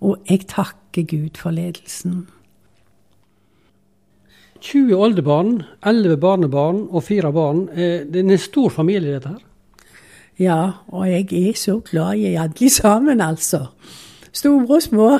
og 0.00 0.30
jeg 0.30 0.46
takker 0.48 1.08
Gud 1.08 1.40
for 1.40 1.52
ledelsen. 1.52 2.28
20 4.60 4.92
oldebarn, 4.96 5.62
11 5.88 6.16
barnebarn 6.20 6.82
og 6.90 7.04
4 7.06 7.32
barn. 7.32 7.64
Det 7.72 8.16
er 8.20 8.26
en 8.26 8.40
stor 8.40 8.68
familie, 8.72 9.16
dette 9.16 9.32
her? 9.32 9.46
Ja, 10.40 10.60
og 10.88 11.08
jeg 11.08 11.32
er 11.36 11.56
så 11.56 11.78
glad 11.84 12.20
i 12.20 12.34
alle 12.40 12.70
sammen, 12.72 13.20
altså. 13.20 13.66
Store 14.32 14.66
og 14.66 14.82
små. 14.84 15.10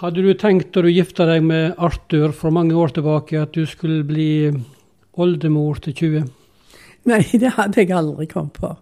Hadde 0.00 0.22
du 0.24 0.32
tenkt 0.38 0.72
da 0.74 0.82
du 0.82 0.88
gifta 0.90 1.26
deg 1.28 1.44
med 1.44 1.74
Arthur 1.76 2.32
for 2.36 2.54
mange 2.54 2.74
år 2.74 2.94
tilbake, 2.96 3.42
at 3.42 3.52
du 3.54 3.66
skulle 3.68 4.02
bli 4.08 4.50
oldemor 5.20 5.82
til 5.84 5.94
20? 5.98 6.30
Nei, 7.10 7.22
det 7.42 7.54
hadde 7.58 7.82
jeg 7.82 7.92
aldri 7.94 8.26
kommet 8.30 8.56
på. 8.56 8.72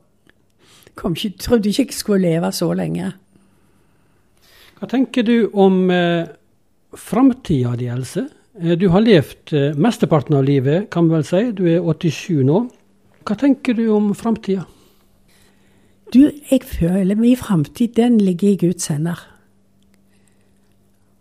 Kom 0.98 1.16
ikke, 1.16 1.38
trodde 1.40 1.70
ikke 1.70 1.88
jeg 1.88 1.96
skulle 1.96 2.28
leve 2.28 2.52
så 2.54 2.70
lenge. 2.76 3.12
Hva 4.80 4.88
tenker 4.88 5.26
du 5.26 5.50
om 5.52 5.90
eh, 5.92 6.28
framtida 6.96 7.74
di, 7.76 7.88
Else? 7.92 8.26
Eh, 8.60 8.76
du 8.80 8.88
har 8.94 9.04
levd 9.04 9.54
eh, 9.56 9.76
mesteparten 9.76 10.38
av 10.38 10.46
livet, 10.46 10.88
kan 10.92 11.08
vi 11.08 11.18
vel 11.18 11.26
si. 11.26 11.42
Du 11.56 11.66
er 11.68 11.82
87 11.84 12.44
nå. 12.48 12.62
Hva 13.26 13.36
tenker 13.40 13.76
du 13.76 13.88
om 13.92 14.12
framtida? 14.16 14.64
Du, 16.10 16.30
jeg 16.50 16.64
føler 16.66 17.14
min 17.14 17.36
framtid, 17.36 17.94
den 17.94 18.18
ligger 18.20 18.48
i 18.48 18.56
Guds 18.56 18.86
hender. 18.90 19.20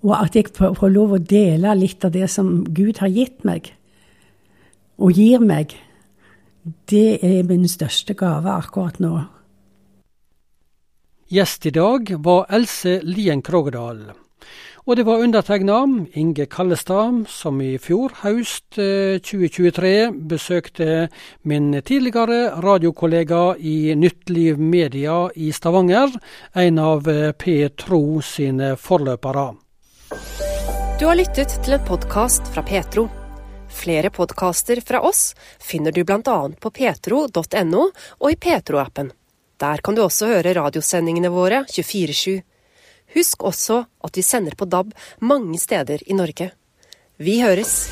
Og 0.01 0.15
at 0.15 0.35
jeg 0.35 0.47
får 0.55 0.89
lov 0.89 1.13
å 1.13 1.21
dele 1.21 1.75
litt 1.77 2.05
av 2.07 2.15
det 2.15 2.29
som 2.31 2.63
Gud 2.65 3.01
har 3.03 3.11
gitt 3.13 3.43
meg, 3.45 3.73
og 4.97 5.13
gir 5.15 5.43
meg, 5.43 5.75
det 6.89 7.19
er 7.23 7.43
min 7.47 7.67
største 7.69 8.15
gave 8.17 8.51
akkurat 8.51 8.97
nå. 9.03 9.13
Gjest 11.29 11.67
i 11.69 11.75
dag 11.75 12.09
var 12.25 12.47
Else 12.49 12.99
Lien 13.05 13.43
Krogedal. 13.45 14.07
Og 14.89 14.95
det 14.97 15.03
var 15.05 15.21
undertegna 15.21 15.83
Inge 16.17 16.47
Kallestad, 16.49 17.27
som 17.29 17.59
i 17.61 17.75
fjor 17.77 18.09
høst 18.23 18.73
2023 18.73 19.91
eh, 19.99 20.15
besøkte 20.31 20.87
min 21.45 21.75
tidligere 21.85 22.55
radiokollega 22.57 23.43
i 23.61 23.93
Nytt 23.93 24.33
Liv 24.33 24.57
Media 24.57 25.27
i 25.35 25.51
Stavanger, 25.53 26.09
en 26.57 26.81
av 26.81 27.05
eh, 27.05 27.29
Petro 27.37 28.01
sine 28.25 28.71
forløpere. 28.81 29.45
Du 30.97 31.05
har 31.05 31.21
lyttet 31.21 31.53
til 31.61 31.77
en 31.77 31.85
podkast 31.85 32.49
fra 32.49 32.65
Petro. 32.65 33.05
Flere 33.69 34.09
podkaster 34.09 34.81
fra 34.81 35.05
oss 35.05 35.35
finner 35.61 35.93
du 35.93 36.01
bl.a. 36.01 36.39
på 36.49 36.73
petro.no 36.73 37.89
og 37.93 38.29
i 38.33 38.41
Petro-appen. 38.41 39.13
Der 39.61 39.85
kan 39.85 39.93
du 39.93 40.07
også 40.07 40.33
høre 40.33 40.57
radiosendingene 40.57 41.29
våre 41.29 41.67
24-7. 41.69 42.39
Husk 43.15 43.43
også 43.43 43.83
at 44.03 44.17
vi 44.17 44.21
sender 44.21 44.55
på 44.57 44.65
DAB 44.65 44.93
mange 45.21 45.59
steder 45.59 45.99
i 46.07 46.13
Norge. 46.13 46.51
Vi 47.17 47.41
høres! 47.41 47.89